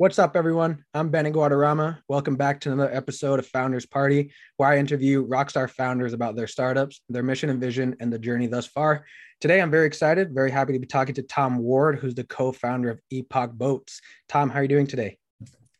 What's 0.00 0.18
up, 0.18 0.34
everyone? 0.34 0.82
I'm 0.94 1.10
Ben 1.10 1.30
Guadarrama. 1.30 1.98
Welcome 2.08 2.34
back 2.34 2.58
to 2.60 2.72
another 2.72 2.90
episode 2.90 3.38
of 3.38 3.46
Founders 3.48 3.84
Party, 3.84 4.32
where 4.56 4.70
I 4.70 4.78
interview 4.78 5.28
rockstar 5.28 5.68
founders 5.68 6.14
about 6.14 6.36
their 6.36 6.46
startups, 6.46 7.02
their 7.10 7.22
mission 7.22 7.50
and 7.50 7.60
vision, 7.60 7.94
and 8.00 8.10
the 8.10 8.18
journey 8.18 8.46
thus 8.46 8.66
far. 8.66 9.04
Today, 9.42 9.60
I'm 9.60 9.70
very 9.70 9.86
excited, 9.86 10.32
very 10.32 10.50
happy 10.50 10.72
to 10.72 10.78
be 10.78 10.86
talking 10.86 11.14
to 11.16 11.22
Tom 11.22 11.58
Ward, 11.58 11.98
who's 11.98 12.14
the 12.14 12.24
co-founder 12.24 12.88
of 12.88 12.98
Epoch 13.10 13.52
Boats. 13.52 14.00
Tom, 14.26 14.48
how 14.48 14.60
are 14.60 14.62
you 14.62 14.68
doing 14.68 14.86
today? 14.86 15.18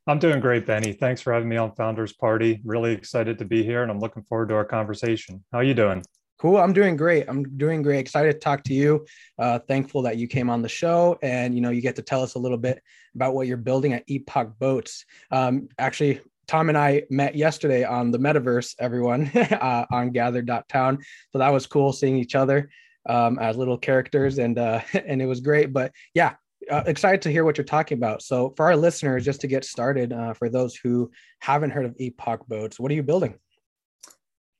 I'm 0.07 0.19
doing 0.19 0.41
great, 0.41 0.66
Benny. 0.66 0.93
Thanks 0.93 1.23
for 1.23 1.32
having 1.32 1.48
me 1.48 1.57
on 1.57 1.75
Founders 1.77 2.12
Party. 2.12 2.61
Really 2.62 2.93
excited 2.93 3.39
to 3.39 3.46
be 3.46 3.62
here, 3.62 3.80
and 3.82 3.91
I'm 3.91 4.00
looking 4.00 4.25
forward 4.25 4.50
to 4.50 4.55
our 4.55 4.66
conversation. 4.66 5.43
How 5.50 5.61
are 5.61 5.64
you 5.64 5.73
doing? 5.73 6.05
Cool. 6.41 6.57
I'm 6.57 6.72
doing 6.72 6.96
great. 6.96 7.27
I'm 7.29 7.59
doing 7.59 7.82
great. 7.82 7.98
Excited 7.98 8.32
to 8.32 8.38
talk 8.38 8.64
to 8.64 8.72
you. 8.72 9.04
Uh, 9.39 9.59
thankful 9.59 10.00
that 10.02 10.16
you 10.16 10.27
came 10.27 10.48
on 10.48 10.62
the 10.62 10.70
show, 10.70 11.18
and 11.22 11.54
you 11.54 11.61
know 11.61 11.68
you 11.68 11.82
get 11.82 11.96
to 11.96 12.02
tell 12.02 12.22
us 12.22 12.34
a 12.34 12.39
little 12.39 12.57
bit 12.57 12.82
about 13.14 13.34
what 13.34 13.46
you're 13.46 13.59
building 13.59 13.93
at 13.93 14.04
Epoch 14.08 14.58
Boats. 14.58 15.04
Um, 15.31 15.68
actually, 15.79 16.22
Tom 16.48 16.71
and 16.71 16.79
I 16.79 17.03
met 17.11 17.34
yesterday 17.34 17.84
on 17.84 18.11
the 18.11 18.18
metaverse. 18.18 18.75
Everyone 18.79 19.31
uh, 19.36 19.84
on 19.93 20.12
Gather.town, 20.12 21.00
so 21.31 21.39
that 21.39 21.53
was 21.53 21.67
cool 21.67 21.93
seeing 21.93 22.17
each 22.17 22.34
other 22.34 22.70
um, 23.07 23.39
as 23.39 23.59
little 23.59 23.76
characters, 23.76 24.39
and 24.39 24.59
uh, 24.59 24.81
and 24.95 25.20
it 25.20 25.26
was 25.26 25.40
great. 25.40 25.75
But 25.75 25.93
yeah, 26.14 26.36
uh, 26.70 26.84
excited 26.86 27.20
to 27.20 27.31
hear 27.31 27.45
what 27.45 27.59
you're 27.59 27.67
talking 27.67 27.98
about. 27.98 28.22
So 28.22 28.54
for 28.57 28.64
our 28.64 28.76
listeners, 28.76 29.26
just 29.26 29.43
to 29.43 29.46
get 29.46 29.67
started, 29.67 30.14
uh, 30.14 30.32
for 30.32 30.48
those 30.48 30.75
who 30.75 31.11
haven't 31.40 31.72
heard 31.72 31.84
of 31.84 31.96
Epoch 31.98 32.47
Boats, 32.48 32.81
what 32.81 32.91
are 32.91 32.95
you 32.95 33.03
building? 33.03 33.34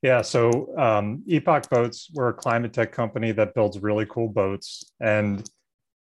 Yeah, 0.03 0.23
so 0.23 0.75
um, 0.79 1.23
Epoch 1.27 1.69
Boats, 1.69 2.11
we're 2.15 2.31
a 2.31 2.35
climate 2.35 2.73
tech 2.73 2.91
company 2.91 3.33
that 3.33 3.55
builds 3.55 3.79
really 3.79 4.07
cool 4.07 4.29
boats. 4.29 4.83
And 5.01 5.47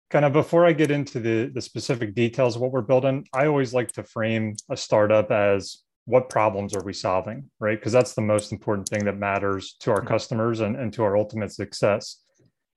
kind 0.10 0.26
of 0.26 0.34
before 0.34 0.66
I 0.66 0.74
get 0.74 0.92
into 0.92 1.20
the, 1.20 1.46
the 1.54 1.62
specific 1.62 2.14
details 2.14 2.56
of 2.56 2.62
what 2.62 2.72
we're 2.72 2.82
building, 2.82 3.26
I 3.34 3.48
always 3.48 3.74
like 3.74 3.94
to 3.94 4.04
frame 4.04 4.58
a 4.70 4.76
startup 4.76 5.32
as 5.32 5.78
what 6.06 6.30
problems 6.30 6.76
are 6.76 6.84
we 6.84 6.94
solving, 6.94 7.50
right? 7.60 7.80
Because 7.80 7.94
that's 7.94 8.14
the 8.14 8.22
most 8.22 8.52
important 8.52 8.88
thing 8.90 9.06
that 9.06 9.18
matters 9.18 9.76
to 9.80 9.92
our 9.92 10.00
mm-hmm. 10.00 10.08
customers 10.08 10.60
and, 10.60 10.76
and 10.76 10.92
to 10.94 11.04
our 11.04 11.18
ultimate 11.18 11.52
success. 11.52 12.22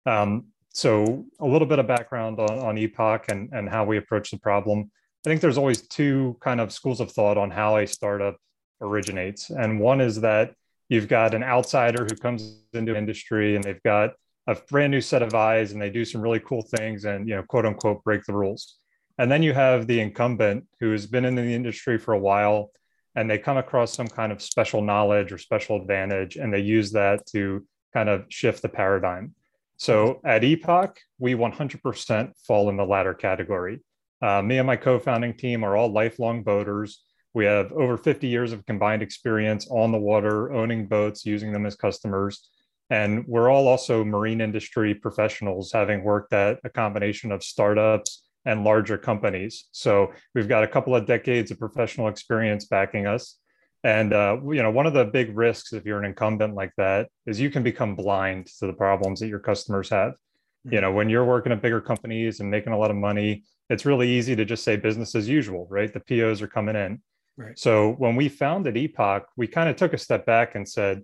Um, 0.05 0.45
so 0.69 1.25
a 1.39 1.47
little 1.47 1.67
bit 1.67 1.79
of 1.79 1.87
background 1.87 2.39
on, 2.39 2.59
on 2.59 2.77
Epoch 2.77 3.25
and, 3.29 3.49
and 3.51 3.67
how 3.67 3.83
we 3.83 3.97
approach 3.97 4.29
the 4.29 4.37
problem. 4.37 4.91
I 5.25 5.29
think 5.29 5.41
there's 5.41 5.57
always 5.57 5.81
two 5.87 6.37
kind 6.41 6.61
of 6.61 6.71
schools 6.71 7.01
of 7.01 7.11
thought 7.11 7.37
on 7.37 7.49
how 7.49 7.77
a 7.77 7.87
startup 7.87 8.37
originates. 8.79 9.49
And 9.49 9.79
one 9.79 9.99
is 9.99 10.21
that 10.21 10.53
you've 10.89 11.07
got 11.07 11.33
an 11.33 11.43
outsider 11.43 12.05
who 12.05 12.15
comes 12.15 12.61
into 12.73 12.95
industry 12.95 13.55
and 13.55 13.63
they've 13.63 13.83
got 13.83 14.11
a 14.47 14.55
brand 14.69 14.91
new 14.91 15.01
set 15.01 15.21
of 15.21 15.35
eyes 15.35 15.73
and 15.73 15.81
they 15.81 15.89
do 15.89 16.05
some 16.05 16.21
really 16.21 16.39
cool 16.39 16.61
things 16.61 17.05
and 17.05 17.27
you 17.27 17.35
know 17.35 17.43
quote 17.43 17.65
unquote 17.65 18.03
break 18.03 18.23
the 18.25 18.33
rules. 18.33 18.77
And 19.17 19.31
then 19.31 19.43
you 19.43 19.53
have 19.53 19.87
the 19.87 19.99
incumbent 19.99 20.65
who's 20.79 21.07
been 21.07 21.25
in 21.25 21.35
the 21.35 21.53
industry 21.53 21.97
for 21.97 22.13
a 22.13 22.19
while 22.19 22.71
and 23.15 23.29
they 23.29 23.39
come 23.39 23.57
across 23.57 23.93
some 23.93 24.07
kind 24.07 24.31
of 24.31 24.41
special 24.41 24.81
knowledge 24.81 25.31
or 25.31 25.37
special 25.37 25.75
advantage 25.75 26.37
and 26.37 26.53
they 26.53 26.59
use 26.59 26.91
that 26.91 27.25
to 27.27 27.65
kind 27.93 28.09
of 28.09 28.25
shift 28.29 28.61
the 28.61 28.69
paradigm. 28.69 29.33
So 29.77 30.21
at 30.23 30.43
epoch 30.43 30.99
we 31.19 31.33
100% 31.33 32.31
fall 32.45 32.69
in 32.69 32.77
the 32.77 32.85
latter 32.85 33.13
category. 33.13 33.81
Uh, 34.21 34.41
me 34.41 34.57
and 34.57 34.67
my 34.67 34.75
co-founding 34.75 35.35
team 35.35 35.63
are 35.63 35.75
all 35.75 35.91
lifelong 35.91 36.43
boaters 36.43 37.03
we 37.37 37.45
have 37.45 37.71
over 37.73 37.97
50 37.97 38.27
years 38.27 38.51
of 38.51 38.65
combined 38.65 39.03
experience 39.03 39.67
on 39.69 39.91
the 39.91 39.97
water, 39.99 40.51
owning 40.51 40.87
boats, 40.87 41.23
using 41.23 41.53
them 41.53 41.67
as 41.67 41.75
customers. 41.75 42.49
And 42.89 43.27
we're 43.27 43.51
all 43.51 43.67
also 43.67 44.03
marine 44.03 44.41
industry 44.41 44.95
professionals, 44.95 45.71
having 45.71 46.03
worked 46.03 46.33
at 46.33 46.59
a 46.63 46.69
combination 46.69 47.31
of 47.31 47.43
startups 47.43 48.23
and 48.45 48.63
larger 48.63 48.97
companies. 48.97 49.65
So 49.71 50.13
we've 50.33 50.47
got 50.47 50.63
a 50.63 50.67
couple 50.67 50.95
of 50.95 51.05
decades 51.05 51.51
of 51.51 51.59
professional 51.59 52.07
experience 52.07 52.65
backing 52.65 53.05
us. 53.05 53.37
And 53.83 54.13
uh, 54.13 54.37
you 54.49 54.63
know, 54.63 54.71
one 54.71 54.87
of 54.87 54.93
the 54.93 55.05
big 55.05 55.37
risks 55.37 55.73
if 55.73 55.85
you're 55.85 55.99
an 55.99 56.05
incumbent 56.05 56.55
like 56.55 56.71
that 56.77 57.07
is 57.27 57.39
you 57.39 57.51
can 57.51 57.61
become 57.61 57.95
blind 57.95 58.47
to 58.59 58.65
the 58.65 58.73
problems 58.73 59.19
that 59.19 59.27
your 59.27 59.39
customers 59.39 59.89
have. 59.89 60.13
Mm-hmm. 60.13 60.73
You 60.73 60.81
know, 60.81 60.91
when 60.91 61.07
you're 61.07 61.23
working 61.23 61.51
at 61.51 61.61
bigger 61.61 61.81
companies 61.81 62.39
and 62.39 62.49
making 62.49 62.73
a 62.73 62.79
lot 62.79 62.89
of 62.89 62.97
money, 62.97 63.43
it's 63.69 63.85
really 63.85 64.09
easy 64.09 64.35
to 64.35 64.43
just 64.43 64.63
say 64.63 64.75
business 64.75 65.13
as 65.13 65.29
usual, 65.29 65.67
right? 65.69 65.93
The 65.93 65.99
POs 65.99 66.41
are 66.41 66.47
coming 66.47 66.75
in. 66.75 66.99
Right. 67.37 67.57
So 67.57 67.91
when 67.93 68.15
we 68.15 68.29
founded 68.29 68.77
Epoch, 68.77 69.27
we 69.35 69.47
kind 69.47 69.69
of 69.69 69.75
took 69.75 69.93
a 69.93 69.97
step 69.97 70.25
back 70.25 70.55
and 70.55 70.67
said, 70.67 71.03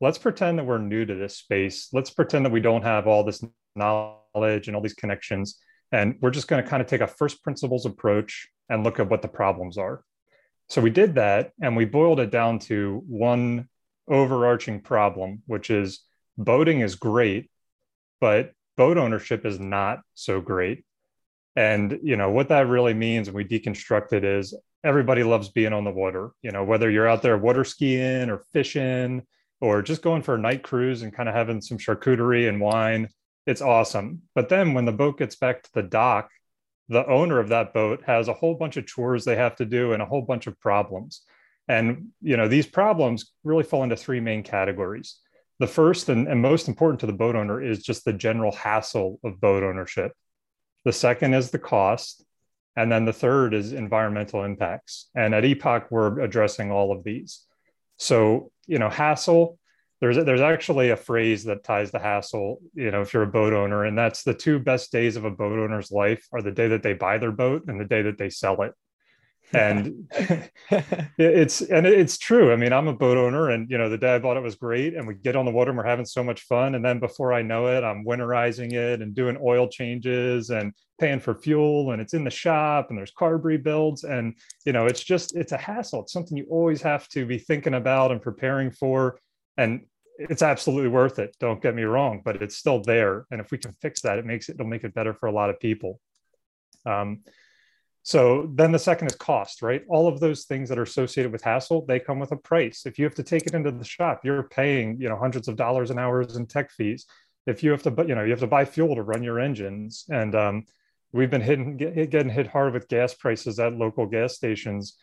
let's 0.00 0.18
pretend 0.18 0.58
that 0.58 0.66
we're 0.66 0.78
new 0.78 1.06
to 1.06 1.14
this 1.14 1.38
space. 1.38 1.88
Let's 1.92 2.10
pretend 2.10 2.44
that 2.44 2.52
we 2.52 2.60
don't 2.60 2.82
have 2.82 3.06
all 3.06 3.24
this 3.24 3.42
knowledge 3.74 4.66
and 4.66 4.76
all 4.76 4.82
these 4.82 4.94
connections. 4.94 5.58
And 5.90 6.16
we're 6.20 6.30
just 6.30 6.48
going 6.48 6.62
to 6.62 6.68
kind 6.68 6.82
of 6.82 6.86
take 6.86 7.00
a 7.00 7.06
first 7.06 7.42
principles 7.42 7.86
approach 7.86 8.48
and 8.68 8.84
look 8.84 9.00
at 9.00 9.08
what 9.08 9.22
the 9.22 9.28
problems 9.28 9.78
are. 9.78 10.04
So 10.68 10.80
we 10.80 10.90
did 10.90 11.16
that 11.16 11.52
and 11.60 11.76
we 11.76 11.84
boiled 11.84 12.20
it 12.20 12.30
down 12.30 12.58
to 12.60 13.02
one 13.08 13.68
overarching 14.06 14.82
problem, 14.82 15.42
which 15.46 15.70
is 15.70 16.00
boating 16.36 16.80
is 16.80 16.94
great, 16.94 17.50
but 18.20 18.52
boat 18.76 18.98
ownership 18.98 19.44
is 19.44 19.58
not 19.58 20.00
so 20.14 20.40
great. 20.40 20.84
And 21.56 21.98
you 22.02 22.16
know 22.16 22.30
what 22.30 22.48
that 22.50 22.68
really 22.68 22.94
means, 22.94 23.28
and 23.28 23.34
we 23.34 23.44
deconstruct 23.44 24.12
it 24.12 24.24
is 24.24 24.54
everybody 24.84 25.22
loves 25.22 25.48
being 25.48 25.72
on 25.72 25.84
the 25.84 25.90
water. 25.90 26.30
You 26.42 26.50
know, 26.50 26.64
whether 26.64 26.90
you're 26.90 27.08
out 27.08 27.22
there 27.22 27.36
water 27.36 27.64
skiing 27.64 28.30
or 28.30 28.44
fishing 28.52 29.22
or 29.60 29.82
just 29.82 30.02
going 30.02 30.22
for 30.22 30.34
a 30.34 30.38
night 30.38 30.62
cruise 30.62 31.02
and 31.02 31.12
kind 31.12 31.28
of 31.28 31.34
having 31.34 31.60
some 31.60 31.78
charcuterie 31.78 32.48
and 32.48 32.60
wine, 32.60 33.08
it's 33.46 33.62
awesome. 33.62 34.22
But 34.34 34.48
then 34.48 34.74
when 34.74 34.84
the 34.84 34.92
boat 34.92 35.18
gets 35.18 35.36
back 35.36 35.62
to 35.62 35.70
the 35.74 35.82
dock, 35.82 36.30
the 36.88 37.06
owner 37.06 37.38
of 37.38 37.48
that 37.50 37.72
boat 37.72 38.02
has 38.06 38.28
a 38.28 38.34
whole 38.34 38.54
bunch 38.54 38.76
of 38.76 38.86
chores 38.86 39.24
they 39.24 39.36
have 39.36 39.56
to 39.56 39.64
do 39.64 39.92
and 39.92 40.02
a 40.02 40.06
whole 40.06 40.22
bunch 40.22 40.46
of 40.46 40.58
problems. 40.60 41.22
And 41.68 42.08
you 42.20 42.36
know, 42.36 42.48
these 42.48 42.66
problems 42.66 43.32
really 43.44 43.62
fall 43.62 43.84
into 43.84 43.96
three 43.96 44.20
main 44.20 44.42
categories. 44.42 45.18
The 45.60 45.68
first 45.68 46.08
and, 46.08 46.26
and 46.26 46.42
most 46.42 46.68
important 46.68 47.00
to 47.00 47.06
the 47.06 47.12
boat 47.12 47.36
owner 47.36 47.62
is 47.62 47.82
just 47.82 48.04
the 48.04 48.12
general 48.12 48.50
hassle 48.50 49.20
of 49.22 49.40
boat 49.40 49.62
ownership. 49.62 50.12
The 50.84 50.92
second 50.92 51.34
is 51.34 51.50
the 51.50 51.58
cost. 51.58 52.24
And 52.76 52.90
then 52.90 53.04
the 53.04 53.12
third 53.12 53.52
is 53.52 53.72
environmental 53.72 54.44
impacts. 54.44 55.08
And 55.14 55.34
at 55.34 55.44
Epoch, 55.44 55.88
we're 55.90 56.20
addressing 56.20 56.70
all 56.70 56.92
of 56.92 57.04
these. 57.04 57.44
So, 57.98 58.52
you 58.66 58.78
know, 58.78 58.88
hassle, 58.88 59.58
there's, 60.00 60.16
there's 60.16 60.40
actually 60.40 60.90
a 60.90 60.96
phrase 60.96 61.44
that 61.44 61.64
ties 61.64 61.90
the 61.90 61.98
hassle, 61.98 62.60
you 62.74 62.90
know, 62.90 63.02
if 63.02 63.12
you're 63.12 63.24
a 63.24 63.26
boat 63.26 63.52
owner, 63.52 63.84
and 63.84 63.98
that's 63.98 64.22
the 64.22 64.32
two 64.32 64.58
best 64.58 64.92
days 64.92 65.16
of 65.16 65.24
a 65.24 65.30
boat 65.30 65.58
owner's 65.58 65.90
life 65.90 66.26
are 66.32 66.40
the 66.40 66.52
day 66.52 66.68
that 66.68 66.82
they 66.82 66.94
buy 66.94 67.18
their 67.18 67.32
boat 67.32 67.64
and 67.66 67.78
the 67.78 67.84
day 67.84 68.02
that 68.02 68.16
they 68.16 68.30
sell 68.30 68.62
it 68.62 68.72
and 69.52 70.08
it's 71.18 71.60
and 71.60 71.86
it's 71.86 72.18
true. 72.18 72.52
I 72.52 72.56
mean 72.56 72.72
i'm 72.72 72.88
a 72.88 72.94
boat 72.94 73.16
owner 73.16 73.50
and 73.50 73.70
you 73.70 73.78
know 73.78 73.88
the 73.88 73.98
day 73.98 74.14
i 74.14 74.18
bought 74.18 74.36
it 74.36 74.42
was 74.42 74.54
great 74.54 74.94
and 74.94 75.06
we 75.06 75.14
get 75.14 75.36
on 75.36 75.44
the 75.44 75.50
water 75.50 75.70
and 75.70 75.78
we're 75.78 75.84
having 75.84 76.04
so 76.04 76.22
much 76.22 76.42
fun. 76.42 76.74
And 76.74 76.84
then 76.84 77.00
before 77.00 77.32
i 77.32 77.42
know 77.42 77.66
it 77.66 77.82
i'm 77.82 78.04
winterizing 78.04 78.72
it 78.72 79.02
and 79.02 79.14
doing 79.14 79.38
oil 79.42 79.68
changes 79.68 80.50
and 80.50 80.72
paying 81.00 81.20
for 81.20 81.34
fuel 81.34 81.92
and 81.92 82.00
it's 82.00 82.14
in 82.14 82.24
the 82.24 82.30
shop 82.30 82.90
and 82.90 82.98
there's 82.98 83.12
carb 83.12 83.44
rebuilds. 83.44 84.04
And 84.04 84.34
you 84.64 84.72
know 84.72 84.86
it's 84.86 85.02
just 85.02 85.36
it's 85.36 85.52
a 85.52 85.58
hassle. 85.58 86.02
It's 86.02 86.12
something 86.12 86.36
you 86.36 86.46
always 86.50 86.82
have 86.82 87.08
to 87.08 87.26
be 87.26 87.38
thinking 87.38 87.74
about 87.74 88.12
and 88.12 88.22
preparing 88.22 88.70
for. 88.70 89.18
And 89.56 89.86
it's 90.18 90.42
absolutely 90.42 90.90
worth 90.90 91.18
it. 91.18 91.34
Don't 91.40 91.62
get 91.62 91.74
me 91.74 91.82
wrong 91.82 92.22
but 92.24 92.42
it's 92.42 92.56
still 92.56 92.80
there. 92.80 93.26
And 93.30 93.40
if 93.40 93.50
we 93.50 93.58
can 93.58 93.74
fix 93.80 94.02
that 94.02 94.18
it 94.18 94.26
makes 94.26 94.48
it 94.48 94.54
it'll 94.54 94.66
make 94.66 94.84
it 94.84 94.94
better 94.94 95.14
for 95.14 95.26
a 95.26 95.32
lot 95.32 95.50
of 95.50 95.58
people. 95.58 96.00
Um, 96.86 97.20
so 98.02 98.50
then 98.54 98.72
the 98.72 98.78
second 98.78 99.08
is 99.08 99.16
cost, 99.16 99.62
right? 99.62 99.82
All 99.88 100.08
of 100.08 100.20
those 100.20 100.44
things 100.44 100.68
that 100.68 100.78
are 100.78 100.82
associated 100.82 101.32
with 101.32 101.42
hassle, 101.42 101.84
they 101.86 102.00
come 102.00 102.18
with 102.18 102.32
a 102.32 102.36
price. 102.36 102.86
If 102.86 102.98
you 102.98 103.04
have 103.04 103.14
to 103.16 103.22
take 103.22 103.46
it 103.46 103.54
into 103.54 103.70
the 103.70 103.84
shop, 103.84 104.22
you're 104.24 104.44
paying, 104.44 104.98
you 105.00 105.08
know, 105.08 105.16
hundreds 105.16 105.48
of 105.48 105.56
dollars 105.56 105.90
an 105.90 105.98
hour 105.98 106.22
in 106.22 106.46
tech 106.46 106.70
fees. 106.70 107.06
If 107.46 107.62
you 107.62 107.70
have 107.72 107.82
to, 107.82 107.94
you 108.06 108.14
know, 108.14 108.24
you 108.24 108.30
have 108.30 108.40
to 108.40 108.46
buy 108.46 108.64
fuel 108.64 108.94
to 108.94 109.02
run 109.02 109.22
your 109.22 109.38
engines, 109.38 110.04
and 110.08 110.34
um, 110.34 110.64
we've 111.12 111.30
been 111.30 111.40
hitting, 111.40 111.76
getting 111.76 112.30
hit 112.30 112.46
hard 112.46 112.72
with 112.72 112.88
gas 112.88 113.14
prices 113.14 113.58
at 113.58 113.74
local 113.74 114.06
gas 114.06 114.34
stations. 114.34 114.96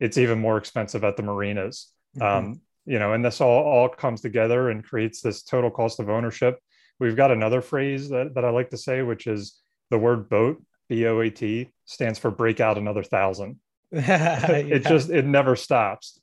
It's 0.00 0.18
even 0.18 0.40
more 0.40 0.56
expensive 0.56 1.04
at 1.04 1.16
the 1.16 1.22
marinas. 1.22 1.92
Mm-hmm. 2.16 2.46
Um, 2.48 2.60
you 2.86 2.98
know, 2.98 3.12
and 3.12 3.24
this 3.24 3.40
all 3.40 3.62
all 3.62 3.88
comes 3.88 4.20
together 4.20 4.70
and 4.70 4.84
creates 4.84 5.20
this 5.20 5.42
total 5.42 5.70
cost 5.70 6.00
of 6.00 6.08
ownership. 6.08 6.58
We've 6.98 7.16
got 7.16 7.30
another 7.30 7.60
phrase 7.60 8.08
that, 8.08 8.34
that 8.34 8.44
I 8.44 8.50
like 8.50 8.70
to 8.70 8.76
say, 8.76 9.02
which 9.02 9.26
is 9.26 9.60
the 9.90 9.98
word 9.98 10.28
boat 10.28 10.62
BOAT 10.88 11.68
stands 11.84 12.18
for 12.18 12.30
break 12.30 12.60
out 12.60 12.78
another 12.78 13.02
thousand. 13.02 13.58
yeah. 13.90 14.50
It 14.50 14.86
just 14.86 15.10
it 15.10 15.24
never 15.24 15.56
stops. 15.56 16.20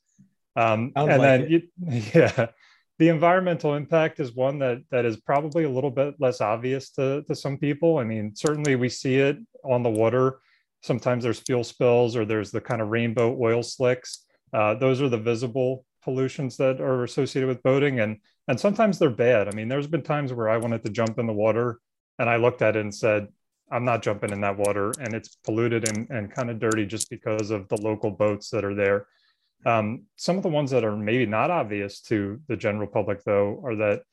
Um, 0.56 0.91
and 0.95 1.07
like 1.07 1.21
then 1.21 1.50
you, 1.50 1.61
yeah, 2.13 2.47
the 2.97 3.09
environmental 3.09 3.75
impact 3.75 4.19
is 4.19 4.33
one 4.33 4.59
that 4.59 4.79
that 4.91 5.06
is 5.06 5.17
probably 5.17 5.63
a 5.63 5.69
little 5.69 5.91
bit 5.91 6.15
less 6.19 6.41
obvious 6.41 6.89
to 6.91 7.23
to 7.23 7.35
some 7.35 7.57
people. 7.57 7.97
I 7.97 8.03
mean, 8.03 8.35
certainly 8.35 8.75
we 8.75 8.89
see 8.89 9.15
it 9.15 9.38
on 9.63 9.83
the 9.83 9.89
water. 9.89 10.39
Sometimes 10.81 11.23
there's 11.23 11.39
fuel 11.39 11.63
spills 11.63 12.15
or 12.15 12.25
there's 12.25 12.51
the 12.51 12.61
kind 12.61 12.81
of 12.81 12.89
rainbow 12.89 13.38
oil 13.39 13.63
slicks. 13.63 14.25
Uh, 14.53 14.73
those 14.75 15.01
are 15.01 15.09
the 15.09 15.17
visible 15.17 15.85
pollutions 16.03 16.57
that 16.57 16.81
are 16.81 17.03
associated 17.03 17.47
with 17.47 17.63
boating, 17.63 18.00
and 18.00 18.17
and 18.47 18.59
sometimes 18.59 18.97
they're 18.97 19.09
bad. 19.09 19.47
I 19.47 19.51
mean, 19.51 19.67
there's 19.67 19.88
been 19.88 20.01
times 20.01 20.33
where 20.33 20.50
I 20.50 20.57
wanted 20.57 20.83
to 20.83 20.89
jump 20.89 21.19
in 21.19 21.27
the 21.27 21.33
water 21.33 21.79
and 22.19 22.29
I 22.29 22.35
looked 22.35 22.61
at 22.61 22.75
it 22.75 22.81
and 22.81 22.94
said, 22.94 23.29
I'm 23.71 23.86
not 23.86 24.01
jumping 24.01 24.31
in 24.31 24.42
that 24.42 24.57
water 24.57 24.92
and 25.00 25.13
it's 25.13 25.36
polluted 25.44 25.88
and, 25.88 26.10
and 26.10 26.31
kind 26.31 26.50
of 26.50 26.60
dirty 26.60 26.86
just 26.86 27.10
because 27.10 27.51
of 27.51 27.68
the 27.68 27.81
local 27.81 28.12
boats 28.12 28.50
that 28.50 28.66
are 28.66 28.75
there. 28.75 29.07
Um, 29.66 30.04
some 30.16 30.38
of 30.38 30.44
the 30.44 30.50
ones 30.50 30.71
that 30.71 30.86
are 30.86 30.95
maybe 30.95 31.25
not 31.25 31.51
obvious 31.51 32.01
to 32.04 32.39
the 32.48 32.56
general 32.56 32.88
public, 32.88 33.24
though, 33.24 33.62
are 33.66 33.75
that 33.75 34.04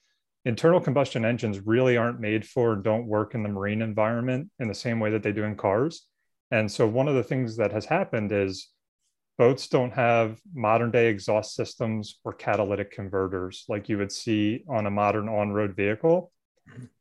internal 0.45 0.81
combustion 0.81 1.25
engines 1.25 1.61
really 1.61 1.97
aren't 1.97 2.21
made 2.21 2.47
for 2.47 2.73
and 2.73 2.85
don't 2.85 3.07
work 3.07 3.35
in 3.35 3.43
the 3.43 3.49
marine 3.49 3.83
environment 3.83 4.51
in 4.59 4.69
the 4.69 4.75
same 4.75 5.01
way 5.01 5.11
that 5.11 5.23
they 5.23 5.33
do 5.33 5.45
in 5.45 5.57
cars. 5.57 6.07
And 6.51 6.71
so, 6.71 6.87
one 6.87 7.09
of 7.09 7.15
the 7.15 7.23
things 7.23 7.57
that 7.57 7.73
has 7.73 7.85
happened 7.85 8.33
is 8.33 8.71
boats 9.39 9.69
don't 9.69 9.93
have 9.93 10.41
modern 10.55 10.91
day 10.91 11.09
exhaust 11.09 11.55
systems 11.55 12.19
or 12.25 12.33
catalytic 12.33 12.91
converters 12.91 13.65
like 13.69 13.89
you 13.89 13.99
would 13.99 14.13
see 14.13 14.65
on 14.69 14.87
a 14.87 14.91
modern 14.91 15.29
on 15.29 15.51
road 15.51 15.77
vehicle. 15.77 16.33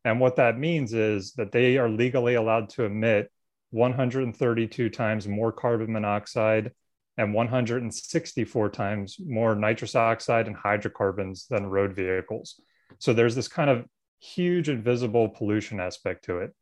And 0.04 0.20
what 0.20 0.36
that 0.36 0.60
means 0.60 0.94
is 0.94 1.34
that 1.34 1.52
they 1.52 1.78
are 1.78 1.90
legally 1.90 2.36
allowed 2.36 2.70
to 2.72 2.84
emit 2.84 3.32
132 3.72 4.90
times 4.90 5.28
more 5.28 5.52
carbon 5.52 5.92
monoxide 5.92 6.72
and 7.18 7.34
164 7.34 8.70
times 8.70 9.18
more 9.20 9.56
nitrous 9.56 9.96
oxide 9.96 10.48
and 10.48 10.56
hydrocarbons 10.56 11.48
than 11.48 11.66
road 11.66 11.96
vehicles. 11.96 12.60
So 13.00 13.14
there's 13.14 13.36
this 13.36 13.48
kind 13.48 13.70
of 13.70 13.86
huge 14.20 14.70
invisible 14.70 15.30
pollution 15.30 15.80
aspect 15.80 16.26
to 16.26 16.40
it. 16.40 16.54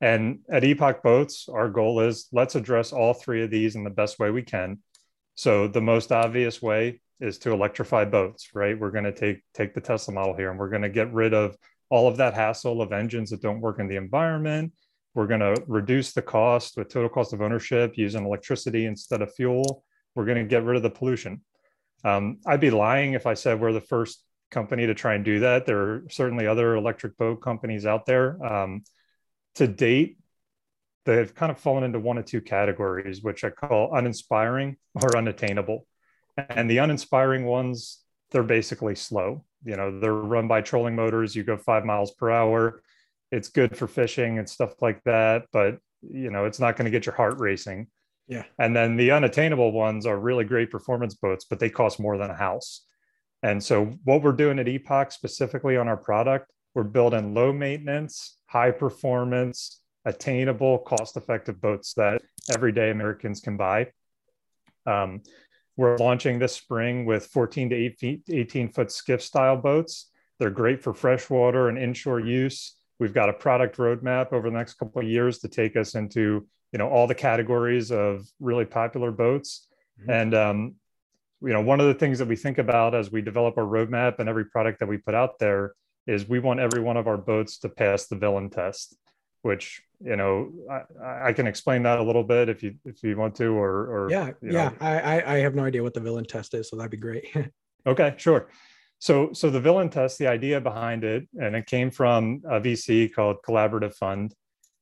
And 0.00 0.40
at 0.50 0.64
Epoch 0.64 1.02
Boats, 1.02 1.48
our 1.48 1.68
goal 1.68 2.00
is 2.00 2.28
let's 2.32 2.54
address 2.54 2.92
all 2.92 3.14
three 3.14 3.42
of 3.42 3.50
these 3.50 3.74
in 3.76 3.84
the 3.84 3.90
best 3.90 4.18
way 4.18 4.30
we 4.30 4.42
can. 4.42 4.78
So 5.34 5.66
the 5.66 5.80
most 5.80 6.12
obvious 6.12 6.60
way 6.60 7.00
is 7.20 7.38
to 7.38 7.52
electrify 7.52 8.04
boats, 8.04 8.50
right? 8.54 8.78
We're 8.78 8.90
going 8.90 9.04
to 9.04 9.12
take 9.12 9.42
take 9.54 9.74
the 9.74 9.80
Tesla 9.80 10.14
model 10.14 10.36
here 10.36 10.50
and 10.50 10.58
we're 10.58 10.68
going 10.68 10.82
to 10.82 10.88
get 10.88 11.12
rid 11.12 11.32
of 11.32 11.56
all 11.90 12.08
of 12.08 12.16
that 12.16 12.34
hassle 12.34 12.80
of 12.82 12.92
engines 12.92 13.30
that 13.30 13.42
don't 13.42 13.60
work 13.60 13.78
in 13.78 13.88
the 13.88 13.96
environment. 13.96 14.72
We're 15.14 15.26
going 15.26 15.40
to 15.40 15.62
reduce 15.66 16.12
the 16.12 16.22
cost 16.22 16.76
with 16.76 16.88
total 16.88 17.08
cost 17.08 17.32
of 17.32 17.40
ownership 17.40 17.96
using 17.96 18.24
electricity 18.24 18.86
instead 18.86 19.22
of 19.22 19.32
fuel. 19.34 19.84
We're 20.14 20.24
going 20.24 20.38
to 20.38 20.44
get 20.44 20.64
rid 20.64 20.76
of 20.76 20.82
the 20.82 20.90
pollution. 20.90 21.42
Um, 22.04 22.38
I'd 22.46 22.60
be 22.60 22.70
lying 22.70 23.14
if 23.14 23.26
I 23.26 23.34
said 23.34 23.60
we're 23.60 23.72
the 23.72 23.80
first 23.80 24.24
company 24.50 24.86
to 24.86 24.94
try 24.94 25.14
and 25.14 25.24
do 25.24 25.40
that. 25.40 25.66
There 25.66 25.78
are 25.78 26.04
certainly 26.10 26.46
other 26.46 26.74
electric 26.74 27.16
boat 27.16 27.42
companies 27.42 27.86
out 27.86 28.06
there. 28.06 28.44
Um, 28.44 28.84
to 29.56 29.66
date, 29.66 30.18
they've 31.04 31.34
kind 31.34 31.50
of 31.50 31.58
fallen 31.58 31.84
into 31.84 32.00
one 32.00 32.18
of 32.18 32.24
two 32.24 32.40
categories, 32.40 33.22
which 33.22 33.44
I 33.44 33.50
call 33.50 33.94
uninspiring 33.94 34.76
or 34.94 35.16
unattainable. 35.16 35.86
And 36.36 36.68
the 36.68 36.78
uninspiring 36.78 37.44
ones, 37.44 38.00
they're 38.30 38.42
basically 38.42 38.94
slow. 38.94 39.44
You 39.64 39.76
know, 39.76 39.98
they're 39.98 40.12
run 40.12 40.48
by 40.48 40.60
trolling 40.60 40.94
motors. 40.94 41.34
You 41.34 41.42
go 41.44 41.56
five 41.56 41.84
miles 41.84 42.12
per 42.12 42.30
hour 42.30 42.82
it's 43.34 43.48
good 43.48 43.76
for 43.76 43.88
fishing 43.88 44.38
and 44.38 44.48
stuff 44.48 44.80
like 44.80 45.02
that, 45.04 45.46
but 45.52 45.78
you 46.02 46.30
know, 46.30 46.44
it's 46.44 46.60
not 46.60 46.76
going 46.76 46.84
to 46.84 46.90
get 46.90 47.04
your 47.04 47.16
heart 47.16 47.38
racing. 47.38 47.88
Yeah. 48.28 48.44
And 48.58 48.76
then 48.76 48.96
the 48.96 49.10
unattainable 49.10 49.72
ones 49.72 50.06
are 50.06 50.18
really 50.18 50.44
great 50.44 50.70
performance 50.70 51.14
boats, 51.14 51.44
but 51.44 51.58
they 51.58 51.68
cost 51.68 51.98
more 51.98 52.16
than 52.16 52.30
a 52.30 52.36
house. 52.36 52.86
And 53.42 53.62
so 53.62 53.86
what 54.04 54.22
we're 54.22 54.32
doing 54.32 54.58
at 54.58 54.68
Epoch 54.68 55.10
specifically 55.10 55.76
on 55.76 55.88
our 55.88 55.96
product, 55.96 56.50
we're 56.74 56.84
building 56.84 57.34
low 57.34 57.52
maintenance, 57.52 58.38
high 58.46 58.70
performance, 58.70 59.80
attainable, 60.04 60.78
cost 60.78 61.16
effective 61.16 61.60
boats 61.60 61.94
that 61.94 62.22
everyday 62.54 62.90
Americans 62.90 63.40
can 63.40 63.56
buy. 63.56 63.88
Um, 64.86 65.22
we're 65.76 65.96
launching 65.96 66.38
this 66.38 66.52
spring 66.52 67.04
with 67.04 67.26
14 67.26 67.70
to 67.70 68.22
18 68.30 68.68
foot 68.68 68.92
skiff 68.92 69.22
style 69.22 69.56
boats. 69.56 70.10
They're 70.38 70.50
great 70.50 70.82
for 70.82 70.94
freshwater 70.94 71.68
and 71.68 71.78
inshore 71.78 72.20
use. 72.20 72.76
We've 72.98 73.14
got 73.14 73.28
a 73.28 73.32
product 73.32 73.76
roadmap 73.76 74.32
over 74.32 74.50
the 74.50 74.56
next 74.56 74.74
couple 74.74 75.02
of 75.02 75.08
years 75.08 75.38
to 75.40 75.48
take 75.48 75.76
us 75.76 75.94
into 75.94 76.46
you 76.72 76.78
know 76.78 76.88
all 76.88 77.06
the 77.06 77.14
categories 77.14 77.90
of 77.90 78.26
really 78.40 78.64
popular 78.64 79.10
boats. 79.10 79.66
Mm-hmm. 80.00 80.10
And 80.10 80.34
um, 80.34 80.74
you 81.40 81.52
know 81.52 81.60
one 81.60 81.80
of 81.80 81.86
the 81.86 81.94
things 81.94 82.18
that 82.18 82.28
we 82.28 82.36
think 82.36 82.58
about 82.58 82.94
as 82.94 83.10
we 83.10 83.20
develop 83.20 83.58
our 83.58 83.64
roadmap 83.64 84.18
and 84.18 84.28
every 84.28 84.46
product 84.46 84.80
that 84.80 84.88
we 84.88 84.98
put 84.98 85.14
out 85.14 85.38
there 85.38 85.74
is 86.06 86.28
we 86.28 86.38
want 86.38 86.60
every 86.60 86.80
one 86.80 86.96
of 86.96 87.06
our 87.06 87.16
boats 87.16 87.58
to 87.58 87.68
pass 87.68 88.06
the 88.06 88.16
villain 88.16 88.50
test 88.50 88.96
which 89.44 89.82
you 90.04 90.16
know 90.16 90.52
I, 90.70 91.28
I, 91.28 91.32
can 91.32 91.46
explain 91.46 91.82
that 91.84 91.98
a 91.98 92.02
little 92.02 92.22
bit 92.22 92.48
if 92.48 92.62
you 92.62 92.74
if 92.84 93.02
you 93.02 93.16
want 93.16 93.34
to 93.36 93.46
or 93.46 94.04
or 94.04 94.10
yeah 94.10 94.32
yeah 94.42 94.72
I 94.80 95.22
I 95.22 95.36
have 95.38 95.54
no 95.54 95.64
idea 95.64 95.82
what 95.82 95.94
the 95.94 96.00
villain 96.00 96.26
test 96.26 96.54
is 96.54 96.68
so 96.68 96.76
that'd 96.76 96.90
be 96.90 96.96
great. 96.96 97.26
Okay 97.86 98.14
sure. 98.16 98.48
So, 98.98 99.34
so 99.34 99.50
the 99.50 99.60
villain 99.60 99.90
test, 99.90 100.18
the 100.18 100.28
idea 100.28 100.62
behind 100.62 101.04
it, 101.04 101.28
and 101.38 101.54
it 101.54 101.66
came 101.66 101.90
from 101.90 102.40
a 102.48 102.58
VC 102.58 103.12
called 103.12 103.42
Collaborative 103.46 103.94
Fund, 103.94 104.34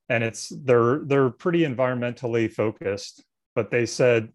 and 0.09 0.23
it's 0.23 0.53
they're 0.63 1.01
they're 1.05 1.31
pretty 1.31 1.63
environmentally 1.63 2.49
focused, 2.49 3.25
but 3.57 3.73
they 3.73 3.85
said, 3.85 4.29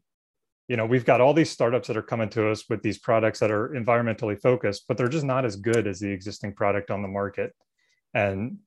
you 0.68 0.76
know, 0.76 0.86
we've 0.86 1.06
got 1.06 1.22
all 1.22 1.34
these 1.34 1.50
startups 1.50 1.88
that 1.88 1.96
are 1.96 2.02
coming 2.02 2.28
to 2.32 2.50
us 2.50 2.66
with 2.70 2.82
these 2.84 2.98
products 2.98 3.40
that 3.40 3.50
are 3.50 3.70
environmentally 3.70 4.38
focused, 4.38 4.84
but 4.90 4.98
they're 4.98 5.08
just 5.08 5.24
not 5.24 5.46
as 5.46 5.56
good 5.56 5.88
as 5.88 6.00
the 6.00 6.12
existing 6.12 6.54
product 6.54 6.92
on 6.92 7.02
the 7.02 7.08
market, 7.08 7.54
and 8.14 8.58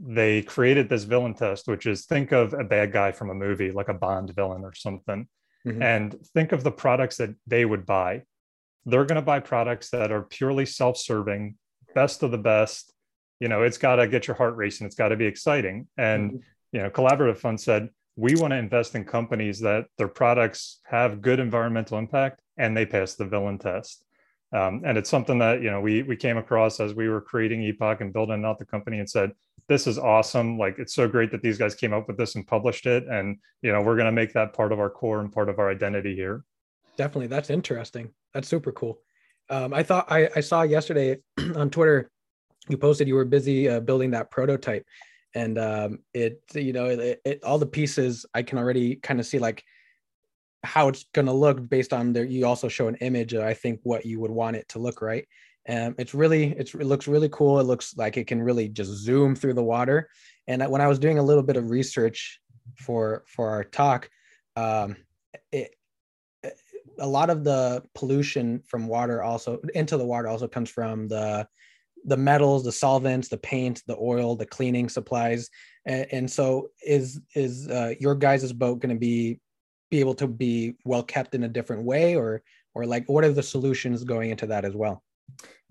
they 0.00 0.42
created 0.42 0.88
this 0.88 1.04
villain 1.04 1.34
test, 1.34 1.68
which 1.68 1.86
is 1.86 2.04
think 2.04 2.32
of 2.32 2.52
a 2.52 2.64
bad 2.64 2.92
guy 2.92 3.12
from 3.12 3.30
a 3.30 3.34
movie, 3.34 3.70
like 3.70 3.88
a 3.88 3.94
Bond 3.94 4.34
villain 4.34 4.62
or 4.64 4.74
something, 4.74 5.26
mm-hmm. 5.66 5.82
and 5.82 6.16
think 6.34 6.52
of 6.52 6.64
the 6.64 6.70
products 6.70 7.16
that 7.16 7.34
they 7.46 7.64
would 7.64 7.86
buy. 7.86 8.22
They're 8.84 9.04
going 9.04 9.16
to 9.16 9.22
buy 9.22 9.40
products 9.40 9.90
that 9.90 10.12
are 10.12 10.22
purely 10.22 10.66
self-serving 10.66 11.56
best 11.94 12.22
of 12.22 12.30
the 12.30 12.38
best. 12.38 12.92
You 13.40 13.48
know 13.48 13.62
it's 13.62 13.78
got 13.78 13.96
to 13.96 14.08
get 14.08 14.26
your 14.26 14.36
heart 14.36 14.56
racing. 14.56 14.86
It's 14.86 14.96
got 14.96 15.08
to 15.08 15.16
be 15.16 15.26
exciting. 15.26 15.88
And 15.96 16.30
mm-hmm. 16.30 16.38
you 16.72 16.82
know 16.82 16.90
collaborative 16.90 17.38
fund 17.38 17.60
said 17.60 17.90
we 18.16 18.34
want 18.34 18.52
to 18.52 18.56
invest 18.56 18.94
in 18.94 19.04
companies 19.04 19.60
that 19.60 19.86
their 19.98 20.08
products 20.08 20.80
have 20.84 21.20
good 21.20 21.38
environmental 21.38 21.98
impact 21.98 22.40
and 22.56 22.76
they 22.76 22.86
pass 22.86 23.14
the 23.14 23.26
villain 23.26 23.58
test. 23.58 24.04
Um, 24.54 24.82
and 24.86 24.96
it's 24.96 25.10
something 25.10 25.38
that 25.40 25.62
you 25.62 25.70
know 25.70 25.80
we 25.80 26.02
we 26.02 26.16
came 26.16 26.36
across 26.36 26.80
as 26.80 26.94
we 26.94 27.08
were 27.08 27.20
creating 27.20 27.62
epoch 27.62 28.00
and 28.00 28.12
building 28.12 28.44
out 28.44 28.58
the 28.58 28.64
company 28.64 28.98
and 28.98 29.10
said 29.10 29.32
this 29.68 29.86
is 29.86 29.98
awesome 29.98 30.58
like 30.58 30.78
it's 30.78 30.94
so 30.94 31.08
great 31.08 31.30
that 31.30 31.42
these 31.42 31.58
guys 31.58 31.74
came 31.74 31.92
up 31.92 32.06
with 32.06 32.16
this 32.16 32.34
and 32.34 32.46
published 32.46 32.86
it 32.86 33.06
and 33.08 33.38
you 33.62 33.72
know 33.72 33.82
we're 33.82 33.96
going 33.96 34.06
to 34.06 34.12
make 34.12 34.32
that 34.32 34.52
part 34.52 34.72
of 34.72 34.78
our 34.78 34.90
core 34.90 35.20
and 35.20 35.32
part 35.32 35.48
of 35.48 35.58
our 35.58 35.70
identity 35.70 36.14
here 36.14 36.44
definitely 36.96 37.26
that's 37.26 37.50
interesting 37.50 38.10
that's 38.36 38.48
super 38.48 38.70
cool. 38.70 39.00
Um, 39.48 39.72
I 39.72 39.82
thought 39.82 40.12
I, 40.12 40.28
I 40.36 40.40
saw 40.40 40.60
yesterday 40.60 41.16
on 41.56 41.70
Twitter, 41.70 42.10
you 42.68 42.76
posted 42.76 43.08
you 43.08 43.14
were 43.14 43.24
busy 43.24 43.66
uh, 43.66 43.80
building 43.80 44.10
that 44.10 44.30
prototype, 44.30 44.84
and 45.34 45.58
um, 45.58 46.00
it 46.12 46.42
you 46.54 46.74
know 46.74 46.86
it, 46.86 47.20
it, 47.24 47.42
all 47.42 47.58
the 47.58 47.64
pieces 47.64 48.26
I 48.34 48.42
can 48.42 48.58
already 48.58 48.96
kind 48.96 49.20
of 49.20 49.26
see 49.26 49.38
like 49.38 49.64
how 50.64 50.88
it's 50.88 51.06
going 51.14 51.26
to 51.26 51.32
look 51.32 51.66
based 51.66 51.94
on 51.94 52.12
there. 52.12 52.24
You 52.24 52.44
also 52.44 52.68
show 52.68 52.88
an 52.88 52.96
image 52.96 53.32
of 53.32 53.42
I 53.42 53.54
think 53.54 53.80
what 53.84 54.04
you 54.04 54.20
would 54.20 54.30
want 54.30 54.56
it 54.56 54.68
to 54.70 54.80
look 54.80 55.00
right. 55.00 55.26
And 55.66 55.94
it's 55.98 56.14
really 56.14 56.54
it's, 56.56 56.74
it 56.74 56.84
looks 56.84 57.08
really 57.08 57.28
cool. 57.28 57.58
It 57.58 57.64
looks 57.64 57.96
like 57.96 58.16
it 58.16 58.26
can 58.26 58.40
really 58.40 58.68
just 58.68 58.90
zoom 58.90 59.34
through 59.34 59.54
the 59.54 59.64
water. 59.64 60.08
And 60.46 60.66
when 60.68 60.80
I 60.80 60.86
was 60.86 60.98
doing 60.98 61.18
a 61.18 61.22
little 61.22 61.42
bit 61.42 61.56
of 61.56 61.70
research 61.70 62.40
for 62.78 63.24
for 63.26 63.50
our 63.50 63.64
talk, 63.64 64.08
um, 64.56 64.96
it, 65.52 65.74
a 66.98 67.06
lot 67.06 67.30
of 67.30 67.44
the 67.44 67.82
pollution 67.94 68.62
from 68.66 68.86
water 68.88 69.22
also 69.22 69.60
into 69.74 69.96
the 69.96 70.04
water 70.04 70.28
also 70.28 70.48
comes 70.48 70.70
from 70.70 71.08
the 71.08 71.46
the 72.04 72.16
metals 72.16 72.64
the 72.64 72.72
solvents 72.72 73.28
the 73.28 73.36
paint 73.36 73.82
the 73.86 73.96
oil 73.98 74.36
the 74.36 74.46
cleaning 74.46 74.88
supplies 74.88 75.50
and, 75.86 76.06
and 76.12 76.30
so 76.30 76.68
is 76.84 77.20
is 77.34 77.68
uh, 77.68 77.94
your 78.00 78.14
guys' 78.14 78.52
boat 78.52 78.80
going 78.80 78.94
to 78.94 78.98
be 78.98 79.40
be 79.90 80.00
able 80.00 80.14
to 80.14 80.26
be 80.26 80.74
well 80.84 81.02
kept 81.02 81.34
in 81.34 81.44
a 81.44 81.48
different 81.48 81.84
way 81.84 82.16
or 82.16 82.42
or 82.74 82.86
like 82.86 83.08
what 83.08 83.24
are 83.24 83.32
the 83.32 83.42
solutions 83.42 84.04
going 84.04 84.30
into 84.30 84.46
that 84.46 84.64
as 84.64 84.74
well 84.74 85.02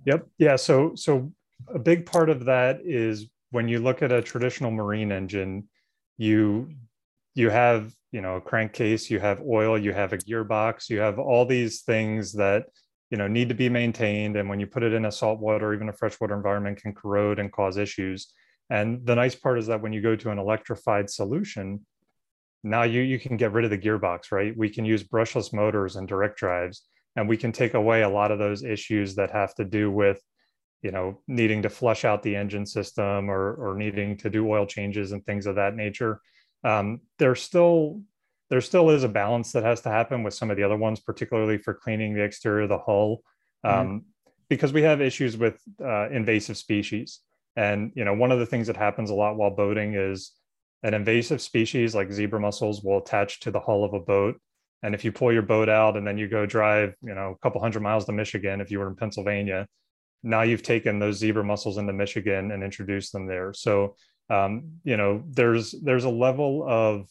yep. 0.06 0.28
Yeah. 0.38 0.56
So 0.56 0.94
so 0.96 1.32
a 1.68 1.80
big 1.80 2.06
part 2.06 2.30
of 2.30 2.46
that 2.46 2.82
is 2.84 3.28
when 3.52 3.68
you 3.68 3.80
look 3.80 4.02
at 4.02 4.12
a 4.12 4.22
traditional 4.22 4.72
marine 4.72 5.12
engine 5.12 5.68
you 6.18 6.70
you 7.34 7.50
have 7.50 7.94
you 8.12 8.22
know 8.22 8.36
a 8.36 8.42
crankcase 8.42 9.10
you 9.10 9.20
have 9.20 9.42
oil 9.42 9.78
you 9.78 9.92
have 9.92 10.14
a 10.14 10.18
gearbox 10.18 10.90
you 10.90 11.00
have 11.00 11.20
all 11.20 11.46
these 11.46 11.82
things 11.82 12.34
that 12.34 12.66
you 13.10 13.18
know 13.18 13.28
need 13.28 13.50
to 13.50 13.56
be 13.56 13.70
maintained. 13.70 14.36
And 14.36 14.50
when 14.50 14.60
you 14.60 14.68
put 14.68 14.84
it 14.84 14.94
in 14.94 15.06
a 15.06 15.12
saltwater 15.12 15.68
or 15.68 15.74
even 15.74 15.90
a 15.90 15.94
freshwater 15.94 16.36
environment 16.36 16.82
can 16.82 16.94
corrode 16.94 17.40
and 17.40 17.52
cause 17.52 17.78
issues. 17.78 18.34
And 18.70 19.06
the 19.06 19.16
nice 19.16 19.36
part 19.36 19.60
is 19.60 19.68
that 19.68 19.82
when 19.82 19.94
you 19.94 20.02
go 20.02 20.16
to 20.16 20.32
an 20.32 20.40
electrified 20.40 21.10
solution 21.10 21.86
now 22.64 22.82
you 22.82 23.02
you 23.02 23.20
can 23.20 23.38
get 23.38 23.52
rid 23.52 23.64
of 23.64 23.72
the 23.72 23.78
gearbox 23.78 24.32
right? 24.32 24.58
We 24.58 24.70
can 24.70 24.86
use 24.86 25.04
brushless 25.04 25.54
motors 25.54 25.96
and 25.96 26.08
direct 26.08 26.38
drives 26.38 26.84
and 27.16 27.30
we 27.30 27.38
can 27.38 27.52
take 27.52 27.74
away 27.74 28.02
a 28.02 28.10
lot 28.10 28.32
of 28.32 28.40
those 28.40 28.64
issues 28.64 29.16
that 29.16 29.32
have 29.32 29.54
to 29.56 29.66
do 29.66 29.92
with 29.92 30.22
you 30.82 30.92
know 30.92 31.22
needing 31.28 31.62
to 31.62 31.70
flush 31.70 32.06
out 32.06 32.24
the 32.24 32.36
engine 32.36 32.66
system 32.66 33.30
or 33.30 33.54
or 33.56 33.76
needing 33.76 34.18
to 34.18 34.30
do 34.30 34.50
oil 34.50 34.66
changes 34.66 35.12
and 35.12 35.26
things 35.26 35.46
of 35.46 35.56
that 35.56 35.76
nature 35.76 36.22
um, 36.64 37.02
there's 37.20 37.42
still 37.42 38.02
there 38.50 38.62
still 38.62 38.90
is 38.90 39.04
a 39.04 39.10
balance 39.10 39.52
that 39.54 39.64
has 39.64 39.82
to 39.82 39.90
happen 39.90 40.24
with 40.24 40.34
some 40.34 40.52
of 40.52 40.58
the 40.58 40.64
other 40.64 40.78
ones, 40.78 41.00
particularly 41.00 41.58
for 41.58 41.74
cleaning 41.74 42.14
the 42.14 42.24
exterior 42.24 42.64
of 42.64 42.70
the 42.70 42.78
hull, 42.78 43.22
mm-hmm. 43.66 43.80
um, 43.80 43.88
mm-hmm. 43.88 44.32
because 44.50 44.74
we 44.74 44.84
have 44.84 45.02
issues 45.02 45.38
with 45.38 45.60
uh, 45.84 46.10
invasive 46.10 46.58
species. 46.58 47.22
And 47.56 47.92
you 47.96 48.06
know, 48.06 48.14
one 48.14 48.32
of 48.32 48.40
the 48.40 48.46
things 48.46 48.68
that 48.68 48.78
happens 48.78 49.10
a 49.10 49.16
lot 49.16 49.38
while 49.38 49.56
boating 49.56 49.96
is 49.96 50.32
an 50.84 50.94
invasive 50.94 51.42
species 51.42 51.96
like 51.96 52.12
zebra 52.12 52.40
mussels 52.40 52.84
will 52.84 53.00
attach 53.00 53.40
to 53.42 53.52
the 53.52 53.60
hull 53.60 53.84
of 53.84 53.94
a 53.94 54.00
boat. 54.00 54.40
And 54.86 54.94
if 54.94 55.04
you 55.04 55.12
pull 55.12 55.34
your 55.34 55.42
boat 55.42 55.68
out 55.68 55.98
and 55.98 56.06
then 56.06 56.16
you 56.16 56.28
go 56.28 56.46
drive, 56.46 56.94
you 57.02 57.16
know, 57.16 57.32
a 57.32 57.38
couple 57.38 57.60
hundred 57.60 57.82
miles 57.82 58.06
to 58.06 58.12
Michigan, 58.12 58.62
if 58.62 58.70
you 58.70 58.78
were 58.78 58.88
in 58.88 58.96
Pennsylvania, 58.96 59.66
now 60.22 60.44
you've 60.44 60.62
taken 60.62 61.00
those 61.00 61.18
zebra 61.18 61.44
mussels 61.44 61.80
into 61.80 61.92
Michigan 61.92 62.52
and 62.52 62.64
introduced 62.64 63.12
them 63.12 63.26
there. 63.26 63.52
So, 63.52 63.96
um, 64.30 64.74
you 64.84 64.96
know, 64.96 65.24
there's 65.28 65.74
there's 65.82 66.04
a 66.04 66.10
level 66.10 66.64
of 66.68 67.08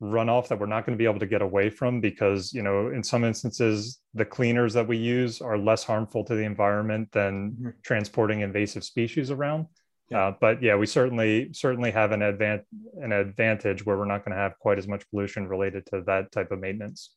runoff 0.00 0.46
that 0.48 0.60
we're 0.60 0.66
not 0.66 0.86
going 0.86 0.96
to 0.96 1.02
be 1.02 1.04
able 1.04 1.18
to 1.18 1.26
get 1.26 1.42
away 1.42 1.68
from 1.68 2.00
because 2.00 2.54
you 2.54 2.62
know 2.62 2.88
in 2.88 3.02
some 3.02 3.22
instances 3.22 4.00
the 4.14 4.24
cleaners 4.24 4.72
that 4.72 4.88
we 4.88 4.96
use 4.96 5.42
are 5.42 5.58
less 5.58 5.84
harmful 5.84 6.24
to 6.24 6.34
the 6.34 6.42
environment 6.42 7.10
than 7.12 7.50
mm-hmm. 7.50 7.68
transporting 7.82 8.40
invasive 8.40 8.84
species 8.84 9.30
around. 9.30 9.66
Uh, 10.14 10.32
but 10.40 10.60
yeah 10.62 10.74
we 10.74 10.86
certainly 10.86 11.52
certainly 11.52 11.90
have 11.90 12.10
an 12.12 12.20
advan- 12.20 12.64
an 13.00 13.12
advantage 13.12 13.86
where 13.86 13.96
we're 13.96 14.04
not 14.04 14.24
going 14.24 14.34
to 14.34 14.42
have 14.42 14.58
quite 14.58 14.78
as 14.78 14.88
much 14.88 15.08
pollution 15.10 15.46
related 15.46 15.86
to 15.86 16.02
that 16.06 16.32
type 16.32 16.50
of 16.50 16.58
maintenance. 16.58 17.14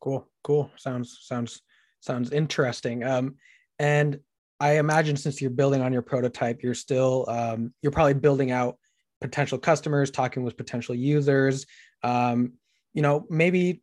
Cool 0.00 0.28
cool. 0.44 0.70
Sounds 0.76 1.18
sounds 1.22 1.62
sounds 2.00 2.32
interesting. 2.32 3.04
Um 3.04 3.36
and 3.78 4.20
i 4.60 4.78
imagine 4.78 5.16
since 5.16 5.40
you're 5.40 5.50
building 5.50 5.80
on 5.82 5.92
your 5.92 6.02
prototype 6.02 6.62
you're 6.62 6.74
still 6.74 7.24
um, 7.28 7.72
you're 7.82 7.90
probably 7.90 8.14
building 8.14 8.52
out 8.52 8.76
potential 9.22 9.56
customers 9.56 10.10
talking 10.10 10.42
with 10.42 10.58
potential 10.58 10.94
users. 10.94 11.64
Um, 12.02 12.54
you 12.92 13.00
know, 13.00 13.24
maybe, 13.30 13.80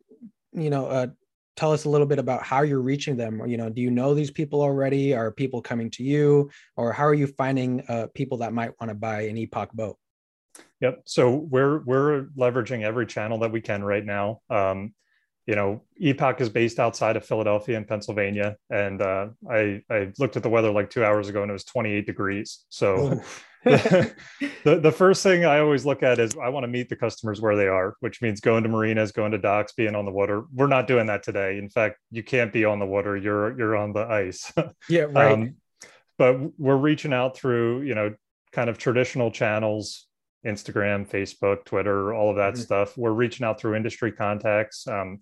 you 0.52 0.70
know, 0.70 0.86
uh, 0.86 1.06
tell 1.56 1.72
us 1.72 1.84
a 1.84 1.88
little 1.88 2.06
bit 2.06 2.18
about 2.18 2.42
how 2.42 2.62
you're 2.62 2.80
reaching 2.80 3.16
them. 3.16 3.46
You 3.46 3.56
know, 3.56 3.68
do 3.68 3.80
you 3.80 3.90
know 3.90 4.14
these 4.14 4.30
people 4.30 4.60
already? 4.62 5.14
Are 5.14 5.30
people 5.30 5.60
coming 5.60 5.90
to 5.90 6.02
you, 6.02 6.50
or 6.76 6.92
how 6.92 7.04
are 7.04 7.14
you 7.14 7.26
finding 7.26 7.82
uh, 7.88 8.08
people 8.14 8.38
that 8.38 8.52
might 8.52 8.72
want 8.80 8.90
to 8.90 8.94
buy 8.94 9.22
an 9.22 9.36
Epoch 9.36 9.72
boat? 9.72 9.96
Yep. 10.80 11.02
So 11.04 11.30
we're 11.30 11.80
we're 11.80 12.24
leveraging 12.36 12.82
every 12.82 13.06
channel 13.06 13.38
that 13.40 13.52
we 13.52 13.60
can 13.60 13.84
right 13.84 14.04
now. 14.04 14.40
Um, 14.48 14.94
you 15.46 15.54
know, 15.56 15.82
Epoch 15.98 16.40
is 16.40 16.48
based 16.48 16.78
outside 16.78 17.16
of 17.16 17.24
Philadelphia 17.24 17.76
in 17.76 17.84
Pennsylvania, 17.84 18.56
and 18.70 19.02
uh, 19.02 19.28
I 19.50 19.82
I 19.90 20.12
looked 20.18 20.36
at 20.36 20.42
the 20.42 20.48
weather 20.48 20.70
like 20.70 20.90
two 20.90 21.04
hours 21.04 21.28
ago, 21.28 21.42
and 21.42 21.50
it 21.50 21.52
was 21.52 21.64
28 21.64 22.06
degrees. 22.06 22.64
So 22.68 23.20
the, 23.64 24.14
the 24.64 24.92
first 24.92 25.22
thing 25.22 25.44
I 25.44 25.58
always 25.58 25.84
look 25.84 26.02
at 26.02 26.18
is 26.18 26.34
I 26.42 26.48
want 26.48 26.64
to 26.64 26.68
meet 26.68 26.88
the 26.88 26.96
customers 26.96 27.42
where 27.42 27.56
they 27.56 27.66
are, 27.66 27.94
which 28.00 28.22
means 28.22 28.40
going 28.40 28.62
to 28.62 28.70
marinas, 28.70 29.12
going 29.12 29.32
to 29.32 29.38
docks, 29.38 29.74
being 29.74 29.94
on 29.94 30.06
the 30.06 30.10
water. 30.10 30.44
We're 30.54 30.66
not 30.66 30.86
doing 30.86 31.06
that 31.06 31.22
today. 31.22 31.58
In 31.58 31.68
fact, 31.68 31.98
you 32.10 32.22
can't 32.22 32.52
be 32.52 32.64
on 32.64 32.78
the 32.78 32.86
water. 32.86 33.16
You're 33.18 33.58
you're 33.58 33.76
on 33.76 33.92
the 33.92 34.06
ice. 34.06 34.52
Yeah, 34.88 35.02
right. 35.02 35.32
Um, 35.32 35.56
but 36.16 36.36
we're 36.58 36.76
reaching 36.76 37.12
out 37.12 37.36
through 37.36 37.82
you 37.82 37.94
know 37.94 38.14
kind 38.52 38.70
of 38.70 38.78
traditional 38.78 39.30
channels, 39.30 40.06
Instagram, 40.44 41.08
Facebook, 41.08 41.64
Twitter, 41.64 42.14
all 42.14 42.30
of 42.30 42.36
that 42.36 42.54
mm-hmm. 42.54 42.62
stuff. 42.62 42.96
We're 42.96 43.12
reaching 43.12 43.44
out 43.44 43.60
through 43.60 43.74
industry 43.74 44.10
contacts. 44.10 44.86
Um, 44.88 45.20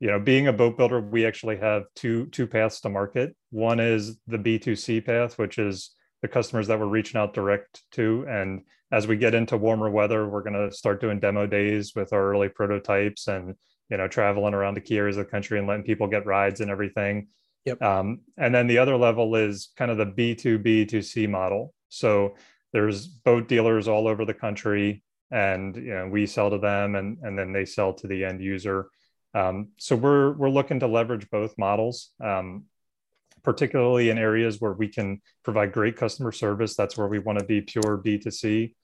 you 0.00 0.08
know, 0.10 0.18
being 0.18 0.48
a 0.48 0.52
boat 0.52 0.76
builder, 0.76 1.00
we 1.00 1.26
actually 1.26 1.56
have 1.58 1.84
two 1.94 2.26
two 2.26 2.46
paths 2.46 2.80
to 2.82 2.88
market. 2.88 3.34
One 3.50 3.80
is 3.80 4.18
the 4.26 4.38
B2C 4.38 5.04
path, 5.04 5.38
which 5.38 5.58
is 5.58 5.94
the 6.22 6.28
customers 6.28 6.66
that 6.68 6.78
we're 6.78 6.86
reaching 6.86 7.20
out 7.20 7.34
direct 7.34 7.82
to. 7.92 8.26
And 8.28 8.62
as 8.92 9.06
we 9.06 9.16
get 9.16 9.34
into 9.34 9.56
warmer 9.56 9.90
weather, 9.90 10.28
we're 10.28 10.42
going 10.42 10.70
to 10.70 10.74
start 10.74 11.00
doing 11.00 11.20
demo 11.20 11.46
days 11.46 11.94
with 11.94 12.12
our 12.12 12.30
early 12.30 12.48
prototypes 12.48 13.28
and 13.28 13.54
you 13.88 13.96
know 13.96 14.08
traveling 14.08 14.54
around 14.54 14.74
the 14.74 14.80
key 14.80 14.96
areas 14.98 15.16
of 15.16 15.24
the 15.24 15.30
country 15.30 15.58
and 15.58 15.66
letting 15.66 15.84
people 15.84 16.06
get 16.06 16.26
rides 16.26 16.60
and 16.60 16.70
everything. 16.70 17.28
Yep. 17.64 17.82
Um, 17.82 18.20
and 18.38 18.54
then 18.54 18.66
the 18.66 18.78
other 18.78 18.96
level 18.96 19.34
is 19.36 19.70
kind 19.76 19.90
of 19.90 19.98
the 19.98 20.06
B2B 20.06 20.88
to 20.88 21.02
C 21.02 21.26
model. 21.26 21.74
So 21.88 22.36
there's 22.72 23.06
boat 23.06 23.48
dealers 23.48 23.88
all 23.88 24.06
over 24.06 24.24
the 24.24 24.34
country, 24.34 25.02
and 25.30 25.76
you 25.76 25.94
know 25.94 26.08
we 26.08 26.26
sell 26.26 26.50
to 26.50 26.58
them, 26.58 26.94
and 26.94 27.18
and 27.22 27.38
then 27.38 27.52
they 27.52 27.64
sell 27.64 27.92
to 27.94 28.06
the 28.06 28.24
end 28.24 28.40
user. 28.40 28.88
Um, 29.34 29.68
so 29.78 29.96
we're 29.96 30.32
we're 30.32 30.50
looking 30.50 30.80
to 30.80 30.86
leverage 30.86 31.28
both 31.30 31.58
models. 31.58 32.10
Um, 32.22 32.64
particularly 33.42 34.10
in 34.10 34.18
areas 34.18 34.60
where 34.60 34.72
we 34.72 34.88
can 34.88 35.20
provide 35.44 35.72
great 35.72 35.96
customer 35.96 36.32
service. 36.32 36.76
That's 36.76 36.96
where 36.96 37.08
we 37.08 37.18
want 37.18 37.38
to 37.38 37.44
be 37.44 37.60
pure 37.60 37.98
B2C. 38.04 38.74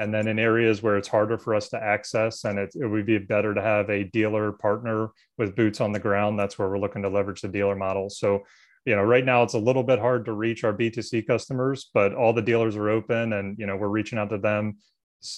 And 0.00 0.12
then 0.12 0.26
in 0.26 0.38
areas 0.38 0.82
where 0.82 0.96
it's 0.96 1.08
harder 1.08 1.36
for 1.36 1.54
us 1.54 1.68
to 1.70 1.82
access 1.82 2.44
and 2.44 2.58
it, 2.58 2.72
it 2.74 2.86
would 2.86 3.04
be 3.04 3.18
better 3.18 3.52
to 3.52 3.60
have 3.60 3.90
a 3.90 4.04
dealer 4.04 4.52
partner 4.52 5.10
with 5.36 5.54
boots 5.54 5.80
on 5.82 5.92
the 5.92 6.00
ground, 6.00 6.38
that's 6.38 6.58
where 6.58 6.68
we're 6.68 6.78
looking 6.78 7.02
to 7.02 7.10
leverage 7.10 7.42
the 7.42 7.48
dealer 7.48 7.76
model. 7.76 8.08
So, 8.08 8.44
you 8.86 8.96
know, 8.96 9.02
right 9.02 9.24
now 9.24 9.42
it's 9.42 9.54
a 9.54 9.58
little 9.58 9.82
bit 9.82 9.98
hard 9.98 10.24
to 10.24 10.32
reach 10.32 10.64
our 10.64 10.72
B2C 10.72 11.26
customers, 11.26 11.90
but 11.92 12.14
all 12.14 12.32
the 12.32 12.40
dealers 12.40 12.74
are 12.74 12.88
open 12.88 13.34
and, 13.34 13.58
you 13.58 13.66
know, 13.66 13.76
we're 13.76 13.88
reaching 13.88 14.18
out 14.18 14.30
to 14.30 14.38
them, 14.38 14.78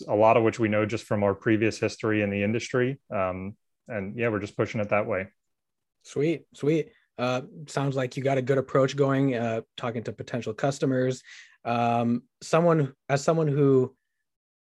a 0.08 0.14
lot 0.14 0.36
of 0.36 0.44
which 0.44 0.60
we 0.60 0.68
know 0.68 0.86
just 0.86 1.04
from 1.04 1.24
our 1.24 1.34
previous 1.34 1.78
history 1.78 2.22
in 2.22 2.30
the 2.30 2.42
industry. 2.42 3.00
Um, 3.12 3.56
and 3.88 4.16
yeah, 4.16 4.28
we're 4.28 4.38
just 4.38 4.56
pushing 4.56 4.80
it 4.80 4.90
that 4.90 5.06
way. 5.06 5.26
Sweet, 6.04 6.44
sweet. 6.54 6.92
Uh, 7.18 7.42
sounds 7.66 7.96
like 7.96 8.16
you 8.16 8.22
got 8.22 8.38
a 8.38 8.42
good 8.42 8.58
approach 8.58 8.96
going, 8.96 9.34
uh, 9.34 9.60
talking 9.76 10.02
to 10.04 10.12
potential 10.12 10.52
customers. 10.52 11.22
Um, 11.64 12.22
someone, 12.42 12.92
as 13.08 13.22
someone 13.22 13.48
who 13.48 13.94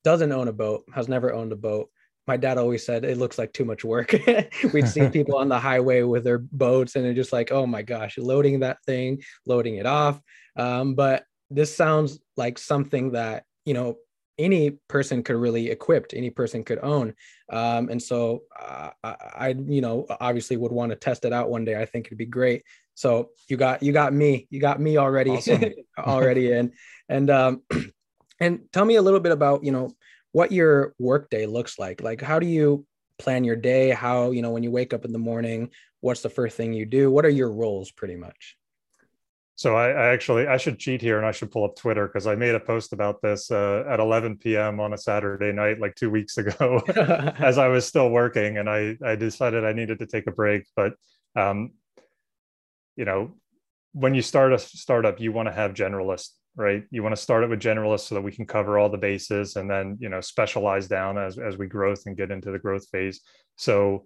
doesn't 0.03 0.31
own 0.31 0.47
a 0.47 0.53
boat, 0.53 0.85
has 0.93 1.07
never 1.07 1.33
owned 1.33 1.51
a 1.51 1.57
boat, 1.57 1.89
my 2.27 2.37
dad 2.37 2.57
always 2.57 2.85
said 2.85 3.05
it 3.05 3.17
looks 3.17 3.37
like 3.37 3.53
too 3.53 3.65
much 3.65 3.83
work. 3.85 4.13
We'd 4.73 4.87
see 4.87 5.09
people 5.09 5.37
on 5.37 5.47
the 5.47 5.59
highway 5.59 6.01
with 6.03 6.23
their 6.25 6.39
boats, 6.39 6.95
and 6.95 7.05
they're 7.05 7.13
just 7.13 7.33
like, 7.33 7.51
"Oh 7.51 7.65
my 7.65 7.81
gosh, 7.81 8.17
loading 8.17 8.59
that 8.59 8.83
thing, 8.85 9.23
loading 9.45 9.77
it 9.77 9.85
off." 9.85 10.21
Um, 10.57 10.93
but 10.93 11.23
this 11.49 11.75
sounds 11.75 12.19
like 12.35 12.57
something 12.57 13.13
that 13.13 13.45
you 13.65 13.73
know 13.73 13.97
any 14.37 14.71
person 14.87 15.23
could 15.23 15.35
really 15.35 15.69
equipped 15.69 16.13
any 16.13 16.29
person 16.29 16.63
could 16.63 16.79
own. 16.83 17.13
Um, 17.49 17.89
and 17.89 18.01
so 18.01 18.43
uh, 18.59 18.91
I, 19.03 19.15
I, 19.35 19.47
you 19.49 19.81
know 19.81 20.05
obviously 20.19 20.57
would 20.57 20.71
want 20.71 20.91
to 20.91 20.95
test 20.95 21.25
it 21.25 21.33
out 21.33 21.49
one 21.49 21.65
day. 21.65 21.79
I 21.79 21.85
think 21.85 22.07
it'd 22.07 22.17
be 22.17 22.25
great. 22.25 22.63
So 22.93 23.29
you 23.47 23.57
got 23.57 23.83
you 23.83 23.91
got 23.91 24.13
me 24.13 24.47
you 24.49 24.59
got 24.59 24.79
me 24.79 24.97
already 24.97 25.31
awesome. 25.31 25.63
already 25.97 26.51
in. 26.51 26.73
And 27.09 27.29
um 27.29 27.61
and 28.39 28.61
tell 28.71 28.85
me 28.85 28.95
a 28.95 29.01
little 29.01 29.19
bit 29.19 29.31
about 29.31 29.63
you 29.63 29.71
know 29.71 29.91
what 30.31 30.51
your 30.51 30.93
workday 30.99 31.45
looks 31.45 31.79
like. 31.79 32.01
Like 32.01 32.21
how 32.21 32.39
do 32.39 32.47
you 32.47 32.85
plan 33.17 33.43
your 33.43 33.55
day? 33.55 33.89
How 33.89 34.31
you 34.31 34.41
know 34.41 34.51
when 34.51 34.63
you 34.63 34.71
wake 34.71 34.93
up 34.93 35.05
in 35.05 35.11
the 35.11 35.19
morning 35.19 35.71
what's 35.99 36.21
the 36.21 36.29
first 36.29 36.55
thing 36.55 36.73
you 36.73 36.85
do? 36.85 37.09
What 37.09 37.25
are 37.25 37.29
your 37.29 37.51
roles 37.51 37.91
pretty 37.91 38.15
much 38.15 38.55
so 39.57 39.75
I, 39.75 39.89
I, 39.89 40.13
actually 40.13 40.45
I 40.45 40.57
should 40.57 40.77
cheat 40.77 41.01
here 41.01 41.17
and 41.17 41.25
I 41.25 41.31
should 41.31 41.49
pull 41.49 41.65
up 41.65 41.75
Twitter 41.75 42.05
because 42.05 42.27
I 42.27 42.35
made 42.35 42.53
a 42.53 42.59
post 42.59 42.93
about 42.93 43.23
this 43.23 43.49
uh, 43.49 43.83
at 43.89 43.99
11 43.99 44.37
p.m. 44.37 44.79
on 44.79 44.93
a 44.93 44.97
Saturday 44.99 45.51
night 45.51 45.79
like 45.79 45.95
two 45.95 46.11
weeks 46.11 46.37
ago 46.37 46.79
as 47.39 47.57
I 47.57 47.67
was 47.67 47.83
still 47.83 48.11
working 48.11 48.59
and 48.59 48.69
I 48.69 48.95
I 49.03 49.15
decided 49.15 49.65
I 49.65 49.73
needed 49.73 49.97
to 49.97 50.05
take 50.05 50.27
a 50.27 50.31
break. 50.31 50.65
But 50.75 50.93
um, 51.35 51.71
you 52.95 53.05
know, 53.05 53.35
when 53.93 54.13
you 54.13 54.21
start 54.21 54.53
a 54.53 54.59
startup, 54.59 55.19
you 55.19 55.31
want 55.31 55.47
to 55.47 55.53
have 55.53 55.73
generalists, 55.73 56.33
right? 56.55 56.83
You 56.91 57.01
want 57.01 57.15
to 57.15 57.21
start 57.21 57.43
it 57.43 57.49
with 57.49 57.59
generalists 57.59 58.01
so 58.01 58.15
that 58.15 58.21
we 58.21 58.31
can 58.31 58.45
cover 58.45 58.77
all 58.77 58.89
the 58.89 58.97
bases 58.99 59.55
and 59.55 59.67
then 59.67 59.97
you 59.99 60.09
know 60.09 60.21
specialize 60.21 60.87
down 60.87 61.17
as 61.17 61.39
as 61.39 61.57
we 61.57 61.65
growth 61.65 62.03
and 62.05 62.15
get 62.15 62.29
into 62.29 62.51
the 62.51 62.59
growth 62.59 62.87
phase. 62.89 63.21
So 63.55 64.05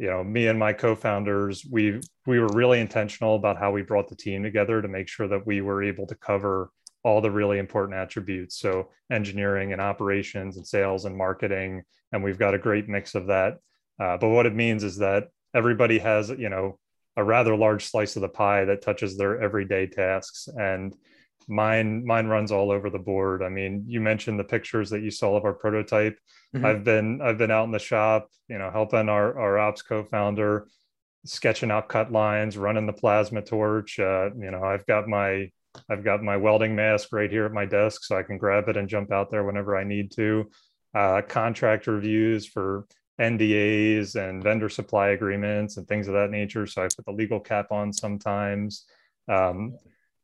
you 0.00 0.06
know 0.06 0.24
me 0.24 0.46
and 0.46 0.58
my 0.58 0.72
co-founders 0.72 1.66
we 1.70 2.00
we 2.26 2.40
were 2.40 2.48
really 2.54 2.80
intentional 2.80 3.36
about 3.36 3.58
how 3.58 3.70
we 3.70 3.82
brought 3.82 4.08
the 4.08 4.16
team 4.16 4.42
together 4.42 4.80
to 4.80 4.88
make 4.88 5.08
sure 5.08 5.28
that 5.28 5.46
we 5.46 5.60
were 5.60 5.82
able 5.82 6.06
to 6.06 6.14
cover 6.14 6.70
all 7.02 7.20
the 7.22 7.30
really 7.30 7.58
important 7.58 7.98
attributes. 7.98 8.58
So 8.58 8.90
engineering 9.10 9.72
and 9.72 9.80
operations 9.80 10.56
and 10.56 10.66
sales 10.66 11.04
and 11.04 11.16
marketing 11.16 11.82
and 12.12 12.24
we've 12.24 12.38
got 12.38 12.54
a 12.54 12.58
great 12.58 12.88
mix 12.88 13.14
of 13.14 13.26
that. 13.26 13.58
Uh, 14.02 14.16
but 14.16 14.30
what 14.30 14.46
it 14.46 14.54
means 14.54 14.84
is 14.84 14.96
that 14.98 15.28
everybody 15.54 15.98
has 15.98 16.30
you 16.30 16.48
know 16.48 16.78
a 17.18 17.22
rather 17.22 17.54
large 17.54 17.84
slice 17.84 18.16
of 18.16 18.22
the 18.22 18.28
pie 18.28 18.64
that 18.64 18.80
touches 18.80 19.18
their 19.18 19.38
everyday 19.42 19.86
tasks. 19.86 20.48
And 20.48 20.96
mine 21.50 22.06
mine 22.06 22.26
runs 22.28 22.52
all 22.52 22.70
over 22.70 22.88
the 22.88 22.98
board. 22.98 23.42
I 23.42 23.48
mean 23.48 23.84
you 23.86 24.00
mentioned 24.00 24.38
the 24.38 24.44
pictures 24.44 24.88
that 24.90 25.02
you 25.02 25.10
saw 25.10 25.36
of 25.36 25.44
our 25.44 25.52
prototype. 25.52 26.16
Mm-hmm. 26.54 26.66
i've 26.66 26.82
been 26.82 27.20
i've 27.22 27.38
been 27.38 27.52
out 27.52 27.66
in 27.66 27.70
the 27.70 27.78
shop 27.78 28.28
you 28.48 28.58
know 28.58 28.72
helping 28.72 29.08
our 29.08 29.38
our 29.38 29.56
ops 29.56 29.82
co-founder 29.82 30.66
sketching 31.24 31.70
out 31.70 31.88
cut 31.88 32.10
lines 32.10 32.58
running 32.58 32.86
the 32.86 32.92
plasma 32.92 33.40
torch. 33.40 34.00
Uh, 34.00 34.30
you 34.36 34.50
know 34.50 34.64
i've 34.64 34.84
got 34.86 35.06
my 35.06 35.48
i've 35.88 36.02
got 36.02 36.24
my 36.24 36.36
welding 36.36 36.74
mask 36.74 37.10
right 37.12 37.30
here 37.30 37.46
at 37.46 37.52
my 37.52 37.66
desk 37.66 38.02
so 38.02 38.18
i 38.18 38.24
can 38.24 38.36
grab 38.36 38.68
it 38.68 38.76
and 38.76 38.88
jump 38.88 39.12
out 39.12 39.30
there 39.30 39.44
whenever 39.44 39.76
i 39.76 39.84
need 39.84 40.10
to. 40.10 40.50
Uh, 40.92 41.22
contract 41.22 41.86
reviews 41.86 42.46
for 42.46 42.84
ndas 43.20 44.16
and 44.16 44.42
vendor 44.42 44.68
supply 44.68 45.10
agreements 45.10 45.76
and 45.76 45.86
things 45.86 46.08
of 46.08 46.14
that 46.14 46.30
nature 46.30 46.66
so 46.66 46.82
i 46.82 46.88
put 46.88 47.04
the 47.06 47.12
legal 47.12 47.38
cap 47.38 47.70
on 47.70 47.92
sometimes. 47.92 48.86
Um, 49.28 49.76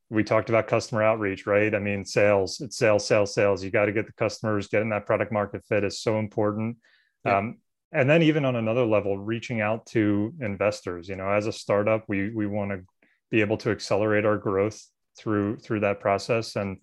we 0.08 0.22
talked 0.22 0.48
about 0.48 0.68
customer 0.68 1.02
outreach, 1.02 1.46
right? 1.46 1.74
I 1.74 1.78
mean, 1.78 2.04
sales, 2.04 2.60
it's 2.60 2.78
sales, 2.78 3.06
sales, 3.06 3.34
sales. 3.34 3.64
You 3.64 3.70
got 3.70 3.86
to 3.86 3.92
get 3.92 4.06
the 4.06 4.12
customers, 4.12 4.68
getting 4.68 4.90
that 4.90 5.06
product 5.06 5.32
market 5.32 5.64
fit 5.68 5.84
is 5.84 6.00
so 6.00 6.18
important. 6.18 6.76
Yeah. 7.24 7.38
Um, 7.38 7.58
and 7.92 8.08
then 8.08 8.22
even 8.22 8.44
on 8.44 8.56
another 8.56 8.84
level, 8.84 9.18
reaching 9.18 9.60
out 9.60 9.86
to 9.86 10.32
investors. 10.40 11.08
You 11.08 11.16
know, 11.16 11.28
as 11.28 11.46
a 11.46 11.52
startup, 11.52 12.04
we 12.08 12.30
we 12.30 12.46
want 12.46 12.70
to 12.70 12.82
be 13.30 13.40
able 13.40 13.56
to 13.58 13.70
accelerate 13.70 14.24
our 14.24 14.38
growth 14.38 14.80
through 15.18 15.58
through 15.58 15.80
that 15.80 16.00
process. 16.00 16.56
And 16.56 16.78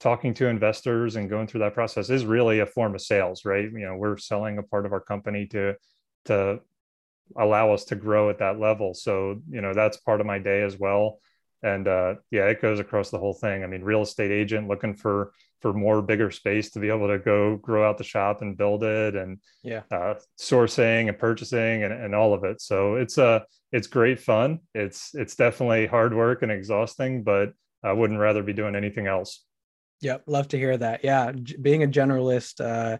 talking 0.00 0.34
to 0.34 0.46
investors 0.46 1.16
and 1.16 1.30
going 1.30 1.46
through 1.46 1.60
that 1.60 1.74
process 1.74 2.10
is 2.10 2.24
really 2.24 2.60
a 2.60 2.66
form 2.66 2.94
of 2.94 3.00
sales, 3.00 3.44
right? 3.44 3.64
You 3.64 3.86
know, 3.86 3.96
we're 3.96 4.16
selling 4.16 4.58
a 4.58 4.62
part 4.62 4.86
of 4.86 4.92
our 4.92 5.00
company 5.00 5.46
to 5.46 5.74
to 6.26 6.60
allow 7.36 7.72
us 7.72 7.84
to 7.86 7.96
grow 7.96 8.30
at 8.30 8.38
that 8.38 8.58
level. 8.58 8.94
So, 8.94 9.42
you 9.50 9.60
know, 9.60 9.74
that's 9.74 9.96
part 9.98 10.20
of 10.20 10.26
my 10.26 10.38
day 10.38 10.62
as 10.62 10.78
well. 10.78 11.20
And 11.62 11.88
uh, 11.88 12.14
yeah, 12.30 12.46
it 12.46 12.62
goes 12.62 12.80
across 12.80 13.10
the 13.10 13.18
whole 13.18 13.34
thing. 13.34 13.64
I 13.64 13.66
mean, 13.66 13.82
real 13.82 14.02
estate 14.02 14.30
agent 14.30 14.68
looking 14.68 14.94
for 14.94 15.32
for 15.60 15.72
more 15.72 16.00
bigger 16.00 16.30
space 16.30 16.70
to 16.70 16.78
be 16.78 16.88
able 16.88 17.08
to 17.08 17.18
go 17.18 17.56
grow 17.56 17.88
out 17.88 17.98
the 17.98 18.04
shop 18.04 18.42
and 18.42 18.56
build 18.56 18.84
it, 18.84 19.16
and 19.16 19.38
yeah, 19.62 19.82
uh, 19.90 20.14
sourcing 20.38 21.08
and 21.08 21.18
purchasing 21.18 21.82
and, 21.82 21.92
and 21.92 22.14
all 22.14 22.32
of 22.32 22.44
it. 22.44 22.60
So 22.60 22.94
it's 22.94 23.18
a 23.18 23.26
uh, 23.26 23.40
it's 23.72 23.86
great 23.86 24.20
fun. 24.20 24.60
It's 24.74 25.14
it's 25.14 25.34
definitely 25.34 25.86
hard 25.86 26.14
work 26.14 26.42
and 26.42 26.52
exhausting, 26.52 27.24
but 27.24 27.52
I 27.82 27.92
wouldn't 27.92 28.20
rather 28.20 28.42
be 28.42 28.52
doing 28.52 28.76
anything 28.76 29.06
else. 29.06 29.44
Yep, 30.00 30.24
love 30.26 30.48
to 30.48 30.58
hear 30.58 30.76
that. 30.76 31.02
Yeah, 31.02 31.32
being 31.60 31.82
a 31.82 31.88
generalist 31.88 32.64
uh, 32.64 32.98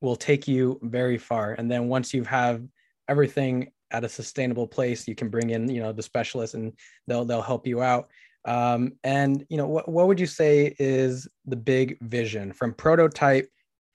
will 0.00 0.16
take 0.16 0.48
you 0.48 0.80
very 0.82 1.18
far, 1.18 1.52
and 1.52 1.70
then 1.70 1.88
once 1.88 2.12
you 2.12 2.24
have 2.24 2.64
everything 3.08 3.70
at 3.92 4.04
a 4.04 4.08
sustainable 4.08 4.66
place, 4.66 5.06
you 5.06 5.14
can 5.14 5.28
bring 5.28 5.50
in 5.50 5.68
you 5.68 5.80
know 5.80 5.92
the 5.92 6.02
specialists, 6.02 6.54
and 6.54 6.72
they'll 7.06 7.24
they'll 7.24 7.42
help 7.42 7.66
you 7.66 7.82
out. 7.82 8.08
Um, 8.44 8.94
and 9.04 9.44
you 9.48 9.56
know 9.56 9.68
what 9.68 9.88
what 9.88 10.08
would 10.08 10.18
you 10.18 10.26
say 10.26 10.74
is 10.78 11.28
the 11.46 11.56
big 11.56 11.98
vision 12.02 12.52
from 12.52 12.74
prototype 12.74 13.48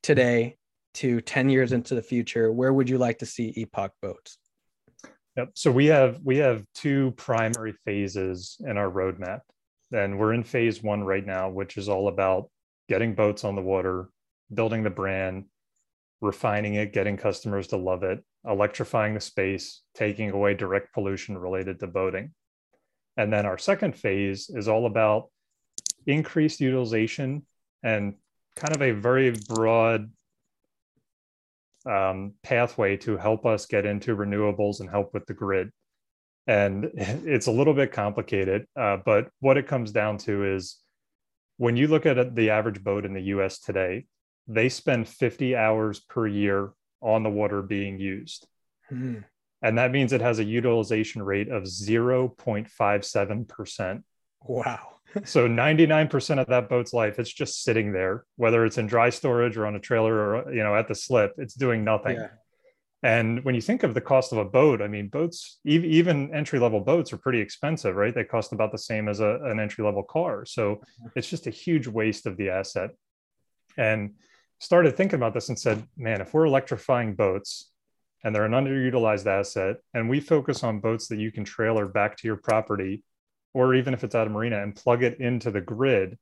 today 0.04 0.56
to 0.96 1.22
10 1.22 1.50
years 1.50 1.74
into 1.74 1.94
the 1.96 2.02
future? 2.02 2.52
Where 2.52 2.74
would 2.74 2.90
you 2.90 2.98
like 2.98 3.20
to 3.20 3.26
see 3.26 3.54
epoch 3.56 3.92
boats? 4.02 4.38
Yep. 5.36 5.52
So 5.54 5.72
we 5.72 5.86
have 5.88 6.20
we 6.24 6.38
have 6.38 6.66
two 6.74 7.12
primary 7.18 7.74
phases 7.86 8.58
in 8.66 8.78
our 8.78 8.90
roadmap 8.90 9.42
and 9.92 10.18
we're 10.18 10.34
in 10.34 10.44
phase 10.44 10.82
one 10.82 11.04
right 11.04 11.26
now, 11.26 11.50
which 11.50 11.78
is 11.78 11.88
all 11.88 12.08
about 12.08 12.50
getting 12.90 13.14
boats 13.14 13.44
on 13.44 13.56
the 13.56 13.62
water, 13.62 14.10
building 14.54 14.82
the 14.82 14.90
brand, 14.90 15.46
refining 16.22 16.76
it, 16.76 16.94
getting 16.94 17.18
customers 17.18 17.68
to 17.68 17.78
love 17.78 18.04
it, 18.04 18.24
electrifying 18.48 19.14
the 19.14 19.20
space, 19.20 19.82
taking 19.94 20.32
away 20.32 20.54
direct 20.54 20.94
pollution 20.94 21.38
related 21.38 21.80
to 21.80 21.88
boating. 21.88 22.34
And 23.18 23.34
then 23.34 23.46
our 23.46 23.58
second 23.58 23.96
phase 23.96 24.50
is 24.50 24.68
all 24.68 24.86
about 24.86 25.30
increased 26.06 26.62
utilization 26.62 27.46
and 27.84 28.16
kind 28.56 28.76
of 28.76 28.82
a 28.82 28.92
very 28.92 29.36
broad 29.48 30.12
um, 31.86 32.34
pathway 32.44 32.98
to 32.98 33.18
help 33.18 33.46
us 33.46 33.66
get 33.66 33.86
into 33.86 34.16
renewables 34.16 34.80
and 34.80 34.90
help 34.90 35.14
with 35.14 35.26
the 35.26 35.34
grid 35.34 35.72
and 36.48 36.90
it's 36.96 37.48
a 37.48 37.52
little 37.52 37.74
bit 37.74 37.92
complicated 37.92 38.66
uh, 38.76 38.98
but 39.06 39.30
what 39.40 39.58
it 39.58 39.68
comes 39.68 39.92
down 39.92 40.18
to 40.18 40.44
is 40.56 40.78
when 41.58 41.78
you 41.78 41.88
look 41.88 42.06
at 42.06 42.36
the 42.36 42.50
average 42.50 42.84
boat 42.84 43.06
in 43.06 43.14
the 43.14 43.22
us 43.22 43.60
today 43.60 44.06
they 44.48 44.70
spend 44.70 45.08
50 45.08 45.56
hours 45.56 46.00
per 46.00 46.26
year 46.28 46.72
on 47.02 47.24
the 47.24 47.30
water 47.30 47.62
being 47.62 48.00
used 48.00 48.48
hmm. 48.90 49.18
and 49.62 49.78
that 49.78 49.92
means 49.92 50.14
it 50.14 50.22
has 50.22 50.40
a 50.40 50.44
utilization 50.44 51.22
rate 51.22 51.50
of 51.50 51.64
0.57% 51.64 54.04
wow 54.44 54.88
so 55.24 55.48
99% 55.48 56.40
of 56.40 56.48
that 56.48 56.70
boat's 56.70 56.94
life 56.94 57.20
it's 57.20 57.34
just 57.34 57.64
sitting 57.64 57.92
there 57.92 58.24
whether 58.36 58.66
it's 58.66 58.78
in 58.78 58.88
dry 58.88 59.10
storage 59.10 59.58
or 59.58 59.66
on 59.66 59.76
a 59.76 59.80
trailer 59.80 60.14
or 60.14 60.54
you 60.54 60.64
know 60.64 60.76
at 60.76 60.88
the 60.88 60.96
slip 60.96 61.34
it's 61.38 61.54
doing 61.54 61.84
nothing 61.84 62.16
yeah. 62.18 62.28
And 63.04 63.44
when 63.46 63.54
you 63.54 63.62
think 63.62 63.84
of 63.84 63.94
the 63.94 64.02
cost 64.02 64.32
of 64.32 64.40
a 64.40 64.46
boat, 64.46 64.82
I 64.82 64.88
mean, 64.88 65.08
boats, 65.08 65.60
even 65.64 66.34
entry 66.34 66.58
level 66.58 66.80
boats 66.80 67.14
are 67.14 67.18
pretty 67.18 67.40
expensive, 67.40 67.96
right? 67.96 68.14
They 68.14 68.24
cost 68.24 68.54
about 68.54 68.72
the 68.72 68.80
same 68.80 69.08
as 69.08 69.20
a, 69.20 69.40
an 69.44 69.60
entry 69.60 69.86
level 69.86 70.04
car. 70.04 70.46
So 70.46 70.76
mm-hmm. 70.76 71.08
it's 71.16 71.30
just 71.30 71.46
a 71.46 71.52
huge 71.52 71.88
waste 71.88 72.26
of 72.26 72.38
the 72.38 72.50
asset. 72.50 72.92
And 73.78 74.16
started 74.60 74.96
thinking 74.96 75.18
about 75.18 75.34
this 75.34 75.50
and 75.50 75.60
said, 75.60 75.86
man, 75.96 76.22
if 76.22 76.34
we're 76.34 76.46
electrifying 76.46 77.16
boats 77.16 77.72
and 78.24 78.34
they're 78.34 78.46
an 78.46 78.52
underutilized 78.52 79.28
asset, 79.28 79.78
and 79.94 80.10
we 80.10 80.20
focus 80.20 80.64
on 80.64 80.80
boats 80.80 81.08
that 81.08 81.20
you 81.20 81.32
can 81.32 81.44
trailer 81.44 81.88
back 81.88 82.18
to 82.18 82.28
your 82.28 82.38
property, 82.38 83.04
or 83.54 83.76
even 83.76 83.94
if 83.94 84.04
it's 84.04 84.16
at 84.16 84.28
a 84.28 84.30
marina 84.30 84.62
and 84.62 84.76
plug 84.76 85.04
it 85.04 85.20
into 85.20 85.52
the 85.52 85.62
grid, 85.62 86.18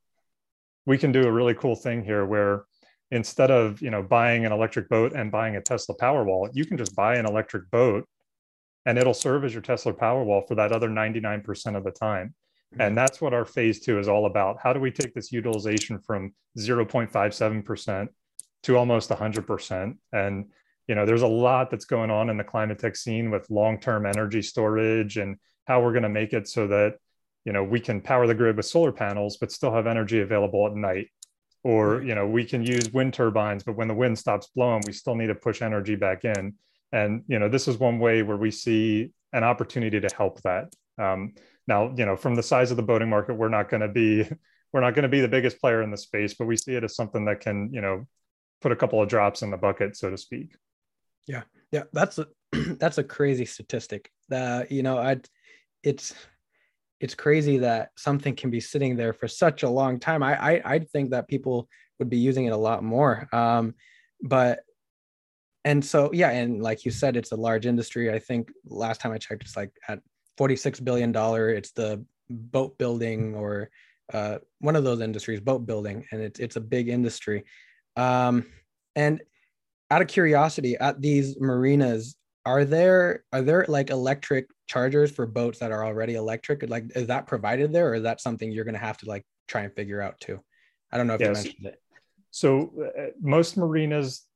we 0.86 0.96
can 0.96 1.12
do 1.12 1.26
a 1.26 1.32
really 1.32 1.54
cool 1.54 1.74
thing 1.74 2.04
here 2.04 2.24
where 2.24 2.64
instead 3.10 3.50
of 3.50 3.82
you 3.82 3.90
know 3.90 4.02
buying 4.02 4.44
an 4.46 4.52
electric 4.52 4.88
boat 4.88 5.12
and 5.12 5.30
buying 5.30 5.56
a 5.56 5.60
tesla 5.60 5.94
powerwall 5.96 6.48
you 6.52 6.64
can 6.64 6.76
just 6.76 6.96
buy 6.96 7.16
an 7.16 7.26
electric 7.26 7.70
boat 7.70 8.04
and 8.84 8.98
it'll 8.98 9.14
serve 9.14 9.44
as 9.44 9.52
your 9.52 9.62
tesla 9.62 9.92
powerwall 9.92 10.46
for 10.46 10.54
that 10.54 10.72
other 10.72 10.88
99% 10.88 11.76
of 11.76 11.84
the 11.84 11.90
time 11.90 12.34
and 12.72 12.80
mm-hmm. 12.80 12.94
that's 12.94 13.20
what 13.20 13.32
our 13.32 13.44
phase 13.44 13.80
two 13.80 13.98
is 13.98 14.08
all 14.08 14.26
about 14.26 14.56
how 14.60 14.72
do 14.72 14.80
we 14.80 14.90
take 14.90 15.14
this 15.14 15.30
utilization 15.30 15.98
from 16.00 16.32
0.57% 16.58 18.08
to 18.66 18.76
almost 18.76 19.10
100% 19.10 19.96
and 20.12 20.46
you 20.88 20.94
know 20.94 21.06
there's 21.06 21.22
a 21.22 21.26
lot 21.26 21.70
that's 21.70 21.84
going 21.84 22.10
on 22.10 22.30
in 22.30 22.36
the 22.36 22.44
climate 22.44 22.78
tech 22.78 22.96
scene 22.96 23.30
with 23.30 23.48
long-term 23.50 24.06
energy 24.06 24.42
storage 24.42 25.16
and 25.16 25.36
how 25.66 25.80
we're 25.80 25.92
going 25.92 26.02
to 26.02 26.08
make 26.08 26.32
it 26.32 26.48
so 26.48 26.66
that 26.66 26.96
you 27.44 27.52
know 27.52 27.62
we 27.62 27.80
can 27.80 28.00
power 28.00 28.26
the 28.26 28.34
grid 28.34 28.56
with 28.56 28.66
solar 28.66 28.92
panels 28.92 29.36
but 29.36 29.52
still 29.52 29.72
have 29.72 29.86
energy 29.86 30.20
available 30.20 30.66
at 30.66 30.74
night. 30.74 31.08
Or 31.64 32.02
you 32.02 32.14
know 32.14 32.26
we 32.26 32.44
can 32.44 32.64
use 32.64 32.92
wind 32.92 33.14
turbines 33.14 33.64
but 33.64 33.76
when 33.76 33.88
the 33.88 33.94
wind 33.94 34.18
stops 34.18 34.48
blowing 34.54 34.82
we 34.86 34.92
still 34.92 35.16
need 35.16 35.28
to 35.28 35.34
push 35.34 35.62
energy 35.62 35.96
back 35.96 36.24
in. 36.24 36.54
And 36.92 37.22
you 37.26 37.38
know 37.38 37.48
this 37.48 37.66
is 37.66 37.78
one 37.78 37.98
way 37.98 38.22
where 38.22 38.36
we 38.36 38.50
see 38.50 39.10
an 39.32 39.42
opportunity 39.42 40.00
to 40.00 40.08
help 40.16 40.40
that. 40.42 40.72
Um, 40.98 41.34
now 41.66 41.92
you 41.96 42.06
know 42.06 42.16
from 42.16 42.36
the 42.36 42.42
size 42.42 42.70
of 42.70 42.76
the 42.76 42.82
boating 42.82 43.10
market 43.10 43.34
we're 43.34 43.48
not 43.48 43.68
going 43.68 43.80
to 43.82 43.88
be 43.88 44.28
we're 44.72 44.80
not 44.80 44.94
going 44.94 45.04
to 45.04 45.08
be 45.08 45.20
the 45.20 45.28
biggest 45.28 45.60
player 45.60 45.82
in 45.82 45.90
the 45.90 45.96
space 45.96 46.34
but 46.34 46.46
we 46.46 46.56
see 46.56 46.74
it 46.74 46.84
as 46.84 46.94
something 46.94 47.24
that 47.24 47.40
can 47.40 47.70
you 47.72 47.80
know 47.80 48.06
put 48.60 48.72
a 48.72 48.76
couple 48.76 49.02
of 49.02 49.08
drops 49.08 49.42
in 49.42 49.50
the 49.50 49.56
bucket 49.56 49.96
so 49.96 50.10
to 50.10 50.16
speak 50.16 50.56
yeah 51.26 51.42
yeah 51.72 51.84
that's 51.92 52.18
a 52.18 52.26
that's 52.78 52.98
a 52.98 53.04
crazy 53.04 53.44
statistic 53.44 54.10
uh, 54.32 54.64
you 54.70 54.82
know 54.82 54.98
i 54.98 55.16
it's 55.82 56.14
it's 57.00 57.14
crazy 57.14 57.58
that 57.58 57.90
something 57.96 58.34
can 58.34 58.50
be 58.50 58.60
sitting 58.60 58.96
there 58.96 59.12
for 59.12 59.28
such 59.28 59.62
a 59.62 59.68
long 59.68 59.98
time. 60.00 60.22
I 60.22 60.54
I 60.54 60.62
I 60.64 60.78
think 60.78 61.10
that 61.10 61.28
people 61.28 61.68
would 61.98 62.08
be 62.08 62.18
using 62.18 62.46
it 62.46 62.52
a 62.52 62.56
lot 62.56 62.82
more. 62.82 63.28
Um, 63.32 63.74
but 64.22 64.60
and 65.64 65.84
so 65.84 66.10
yeah, 66.12 66.30
and 66.30 66.62
like 66.62 66.84
you 66.84 66.90
said, 66.90 67.16
it's 67.16 67.32
a 67.32 67.36
large 67.36 67.66
industry. 67.66 68.12
I 68.12 68.18
think 68.18 68.50
last 68.64 69.00
time 69.00 69.12
I 69.12 69.18
checked, 69.18 69.42
it's 69.42 69.56
like 69.56 69.70
at 69.88 70.00
forty 70.38 70.56
six 70.56 70.80
billion 70.80 71.12
dollar. 71.12 71.50
It's 71.50 71.72
the 71.72 72.04
boat 72.30 72.78
building 72.78 73.34
or 73.34 73.70
uh, 74.12 74.38
one 74.60 74.76
of 74.76 74.84
those 74.84 75.00
industries, 75.00 75.40
boat 75.40 75.66
building, 75.66 76.06
and 76.12 76.22
it's 76.22 76.40
it's 76.40 76.56
a 76.56 76.60
big 76.60 76.88
industry. 76.88 77.44
Um, 77.96 78.46
and 78.94 79.20
out 79.90 80.02
of 80.02 80.08
curiosity, 80.08 80.76
at 80.76 81.00
these 81.00 81.38
marinas, 81.40 82.16
are 82.44 82.64
there 82.64 83.24
are 83.32 83.42
there 83.42 83.64
like 83.68 83.90
electric 83.90 84.46
chargers 84.66 85.10
for 85.10 85.26
boats 85.26 85.58
that 85.58 85.72
are 85.72 85.84
already 85.84 86.14
electric? 86.14 86.68
Like 86.68 86.84
is 86.94 87.08
that 87.08 87.26
provided 87.26 87.72
there 87.72 87.90
or 87.90 87.94
is 87.94 88.02
that 88.04 88.20
something 88.20 88.50
you're 88.50 88.64
going 88.64 88.74
to 88.74 88.80
have 88.80 88.98
to 88.98 89.06
like 89.06 89.24
try 89.48 89.62
and 89.62 89.74
figure 89.74 90.00
out 90.00 90.20
too? 90.20 90.40
I 90.92 90.96
don't 90.96 91.06
know 91.06 91.14
if 91.14 91.20
yes. 91.20 91.28
you 91.28 91.34
mentioned 91.34 91.66
it. 91.66 91.82
So 92.30 92.72
uh, 92.96 93.06
most 93.20 93.56
marinas 93.56 94.26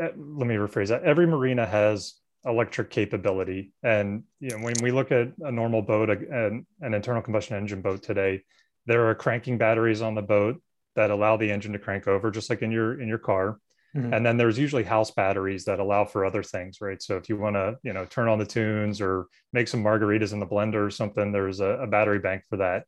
uh, 0.00 0.08
let 0.16 0.46
me 0.46 0.56
rephrase 0.56 0.88
that. 0.88 1.02
Every 1.02 1.26
marina 1.26 1.66
has 1.66 2.14
electric 2.44 2.90
capability 2.90 3.72
and 3.82 4.22
you 4.38 4.50
know 4.50 4.58
when 4.58 4.74
we 4.80 4.92
look 4.92 5.10
at 5.10 5.32
a 5.40 5.50
normal 5.50 5.82
boat 5.82 6.08
an, 6.10 6.64
an 6.80 6.94
internal 6.94 7.20
combustion 7.20 7.56
engine 7.56 7.82
boat 7.82 8.04
today 8.04 8.40
there 8.86 9.08
are 9.08 9.16
cranking 9.16 9.58
batteries 9.58 10.00
on 10.00 10.14
the 10.14 10.22
boat 10.22 10.62
that 10.96 11.10
allow 11.10 11.36
the 11.36 11.50
engine 11.50 11.72
to 11.72 11.78
crank 11.78 12.08
over 12.08 12.30
just 12.30 12.50
like 12.50 12.62
in 12.62 12.70
your 12.70 13.00
in 13.00 13.08
your 13.08 13.18
car 13.18 13.58
Mm-hmm. 13.96 14.12
And 14.12 14.26
then 14.26 14.36
there's 14.36 14.58
usually 14.58 14.84
house 14.84 15.10
batteries 15.10 15.64
that 15.64 15.80
allow 15.80 16.04
for 16.04 16.24
other 16.24 16.42
things, 16.42 16.80
right? 16.80 17.00
So 17.00 17.16
if 17.16 17.28
you 17.28 17.36
want 17.36 17.56
to, 17.56 17.78
you 17.82 17.92
know, 17.92 18.04
turn 18.04 18.28
on 18.28 18.38
the 18.38 18.44
tunes 18.44 19.00
or 19.00 19.26
make 19.52 19.68
some 19.68 19.82
margaritas 19.82 20.32
in 20.32 20.40
the 20.40 20.46
blender 20.46 20.86
or 20.86 20.90
something, 20.90 21.32
there's 21.32 21.60
a, 21.60 21.70
a 21.80 21.86
battery 21.86 22.18
bank 22.18 22.42
for 22.48 22.58
that. 22.58 22.84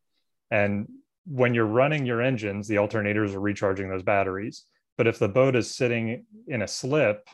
And 0.51 0.87
when 1.27 1.55
you're 1.55 1.66
running 1.66 2.05
your 2.05 2.21
engines, 2.21 2.68
the 2.68 2.77
alternators 2.77 3.35
are 3.35 3.40
recharging 3.40 3.88
those 3.88 4.03
batteries. 4.03 4.64
But 4.99 5.07
if 5.07 5.18
the 5.18 5.29
boat 5.29 5.57
is 5.57 5.75
sitting 5.75 6.27
in 6.47 6.62
a 6.62 6.68
slip 6.68 7.27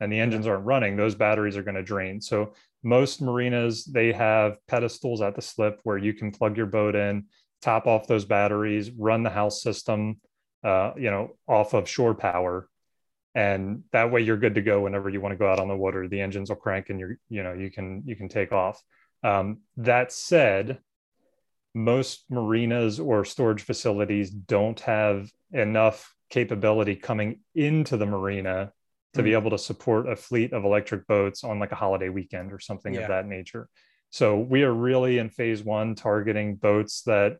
and 0.00 0.10
the 0.10 0.18
engines 0.18 0.46
aren't 0.46 0.64
running, 0.64 0.96
those 0.96 1.14
batteries 1.14 1.56
are 1.56 1.62
going 1.62 1.74
to 1.76 1.82
drain. 1.82 2.20
So 2.20 2.54
most 2.82 3.20
marinas 3.20 3.84
they 3.84 4.12
have 4.12 4.56
pedestals 4.66 5.20
at 5.20 5.36
the 5.36 5.42
slip 5.42 5.80
where 5.84 5.98
you 5.98 6.14
can 6.14 6.32
plug 6.32 6.56
your 6.56 6.66
boat 6.66 6.96
in, 6.96 7.26
top 7.60 7.86
off 7.86 8.06
those 8.06 8.24
batteries, 8.24 8.90
run 8.90 9.22
the 9.22 9.30
house 9.30 9.62
system, 9.62 10.20
uh, 10.64 10.92
you 10.96 11.10
know, 11.10 11.36
off 11.46 11.74
of 11.74 11.88
shore 11.88 12.14
power, 12.14 12.68
and 13.34 13.84
that 13.92 14.10
way 14.10 14.20
you're 14.20 14.36
good 14.36 14.56
to 14.56 14.62
go 14.62 14.80
whenever 14.80 15.08
you 15.08 15.20
want 15.20 15.32
to 15.32 15.38
go 15.38 15.50
out 15.50 15.60
on 15.60 15.68
the 15.68 15.76
water 15.76 16.08
the 16.08 16.20
engines 16.20 16.48
will 16.48 16.56
crank 16.56 16.90
and 16.90 16.98
you're 16.98 17.16
you 17.28 17.42
know 17.42 17.52
you 17.52 17.70
can 17.70 18.02
you 18.06 18.16
can 18.16 18.28
take 18.28 18.52
off 18.52 18.82
um, 19.22 19.58
that 19.76 20.12
said 20.12 20.78
most 21.74 22.24
marinas 22.28 22.98
or 22.98 23.24
storage 23.24 23.62
facilities 23.62 24.30
don't 24.30 24.80
have 24.80 25.30
enough 25.52 26.14
capability 26.28 26.96
coming 26.96 27.40
into 27.54 27.96
the 27.96 28.06
marina 28.06 28.72
to 29.12 29.20
mm-hmm. 29.20 29.24
be 29.24 29.32
able 29.34 29.50
to 29.50 29.58
support 29.58 30.08
a 30.08 30.16
fleet 30.16 30.52
of 30.52 30.64
electric 30.64 31.06
boats 31.06 31.44
on 31.44 31.58
like 31.60 31.72
a 31.72 31.76
holiday 31.76 32.08
weekend 32.08 32.52
or 32.52 32.58
something 32.58 32.94
yeah. 32.94 33.00
of 33.00 33.08
that 33.08 33.26
nature 33.26 33.68
so 34.10 34.38
we 34.38 34.64
are 34.64 34.74
really 34.74 35.18
in 35.18 35.30
phase 35.30 35.62
one 35.62 35.94
targeting 35.94 36.56
boats 36.56 37.02
that 37.02 37.38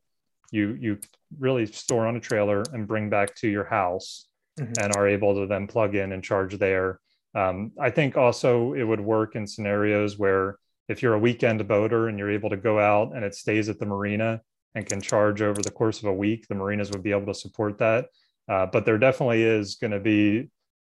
you 0.50 0.76
you 0.80 0.98
really 1.38 1.66
store 1.66 2.06
on 2.06 2.16
a 2.16 2.20
trailer 2.20 2.62
and 2.72 2.88
bring 2.88 3.08
back 3.08 3.34
to 3.36 3.48
your 3.48 3.64
house 3.64 4.26
mm-hmm. 4.58 4.72
and 4.82 4.96
are 4.96 5.08
able 5.08 5.34
to 5.34 5.46
then 5.46 5.66
plug 5.66 5.94
in 5.94 6.12
and 6.12 6.22
charge 6.22 6.56
there. 6.58 7.00
Um, 7.34 7.72
I 7.80 7.90
think 7.90 8.16
also 8.16 8.74
it 8.74 8.82
would 8.82 9.00
work 9.00 9.36
in 9.36 9.46
scenarios 9.46 10.18
where 10.18 10.58
if 10.88 11.02
you're 11.02 11.14
a 11.14 11.18
weekend 11.18 11.66
boater 11.68 12.08
and 12.08 12.18
you're 12.18 12.32
able 12.32 12.50
to 12.50 12.56
go 12.56 12.80
out 12.80 13.14
and 13.14 13.24
it 13.24 13.34
stays 13.34 13.68
at 13.68 13.78
the 13.78 13.86
marina 13.86 14.40
and 14.74 14.86
can 14.86 15.00
charge 15.00 15.40
over 15.40 15.62
the 15.62 15.70
course 15.70 16.00
of 16.00 16.06
a 16.06 16.12
week, 16.12 16.48
the 16.48 16.54
marinas 16.54 16.90
would 16.90 17.02
be 17.02 17.12
able 17.12 17.26
to 17.26 17.34
support 17.34 17.78
that. 17.78 18.06
Uh, 18.48 18.66
but 18.66 18.84
there 18.84 18.98
definitely 18.98 19.44
is 19.44 19.76
going 19.76 19.92
to 19.92 20.00
be 20.00 20.50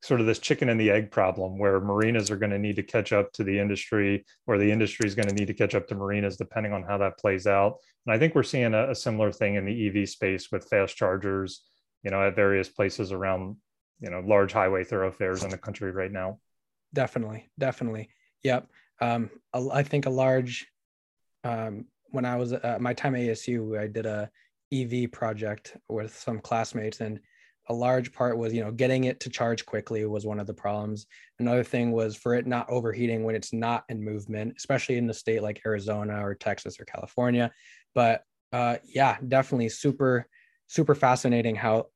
sort 0.03 0.19
of 0.19 0.25
this 0.25 0.39
chicken 0.39 0.67
and 0.67 0.77
the 0.77 0.91
egg 0.91 1.09
problem 1.09 1.57
where 1.57 1.79
marinas 1.79 2.29
are 2.29 2.35
going 2.35 2.51
to 2.51 2.59
need 2.59 2.75
to 2.75 2.83
catch 2.83 3.13
up 3.13 3.31
to 3.31 3.41
the 3.41 3.57
industry 3.57 4.25
or 4.47 4.57
the 4.57 4.69
industry 4.69 5.07
is 5.07 5.15
going 5.15 5.29
to 5.29 5.33
need 5.33 5.47
to 5.47 5.53
catch 5.53 5.75
up 5.75 5.87
to 5.87 5.95
marinas 5.95 6.35
depending 6.35 6.73
on 6.73 6.83
how 6.83 6.97
that 6.97 7.17
plays 7.17 7.47
out. 7.47 7.77
And 8.05 8.13
i 8.13 8.19
think 8.19 8.35
we're 8.35 8.43
seeing 8.43 8.73
a, 8.73 8.91
a, 8.91 8.95
similar 8.95 9.31
thing 9.31 9.55
in 9.55 9.65
the 9.65 9.87
ev 9.87 10.09
space 10.09 10.51
with 10.51 10.67
fast 10.67 10.97
chargers 10.97 11.63
you 12.03 12.11
know 12.11 12.21
at 12.27 12.35
various 12.35 12.67
places 12.67 13.13
around 13.13 13.55
you 14.01 14.09
know 14.09 14.21
large 14.25 14.51
highway 14.51 14.83
thoroughfares 14.83 15.43
in 15.43 15.49
the 15.49 15.57
country 15.57 15.91
right 15.91 16.11
now. 16.11 16.39
Definitely 16.93 17.49
definitely. 17.57 18.09
Yep. 18.43 18.67
Um, 18.99 19.29
i 19.53 19.83
think 19.83 20.05
a 20.05 20.09
large 20.09 20.67
um, 21.45 21.85
when 22.11 22.25
i 22.25 22.35
was 22.35 22.51
at 22.51 22.81
my 22.81 22.93
time 22.93 23.15
at 23.15 23.21
asu 23.21 23.79
i 23.79 23.87
did 23.87 24.05
a 24.05 24.29
ev 24.71 25.11
project 25.11 25.77
with 25.87 26.13
some 26.17 26.39
classmates 26.39 26.99
and 26.99 27.19
a 27.69 27.73
large 27.73 28.11
part 28.11 28.37
was 28.37 28.53
you 28.53 28.63
know 28.63 28.71
getting 28.71 29.05
it 29.05 29.19
to 29.21 29.29
charge 29.29 29.65
quickly 29.65 30.05
was 30.05 30.25
one 30.25 30.39
of 30.39 30.47
the 30.47 30.53
problems. 30.53 31.07
Another 31.39 31.63
thing 31.63 31.91
was 31.91 32.15
for 32.15 32.35
it 32.35 32.45
not 32.45 32.69
overheating 32.69 33.23
when 33.23 33.35
it's 33.35 33.53
not 33.53 33.83
in 33.89 34.03
movement 34.03 34.53
especially 34.57 34.97
in 34.97 35.07
the 35.07 35.13
state 35.13 35.41
like 35.41 35.61
arizona 35.65 36.25
or 36.25 36.35
texas 36.35 36.79
or 36.79 36.85
california. 36.85 37.51
But 37.95 38.23
uh, 38.51 38.77
yeah 38.83 39.17
definitely 39.27 39.69
super 39.69 40.27
super 40.67 40.95
fascinating 40.95 41.55
how 41.55 41.87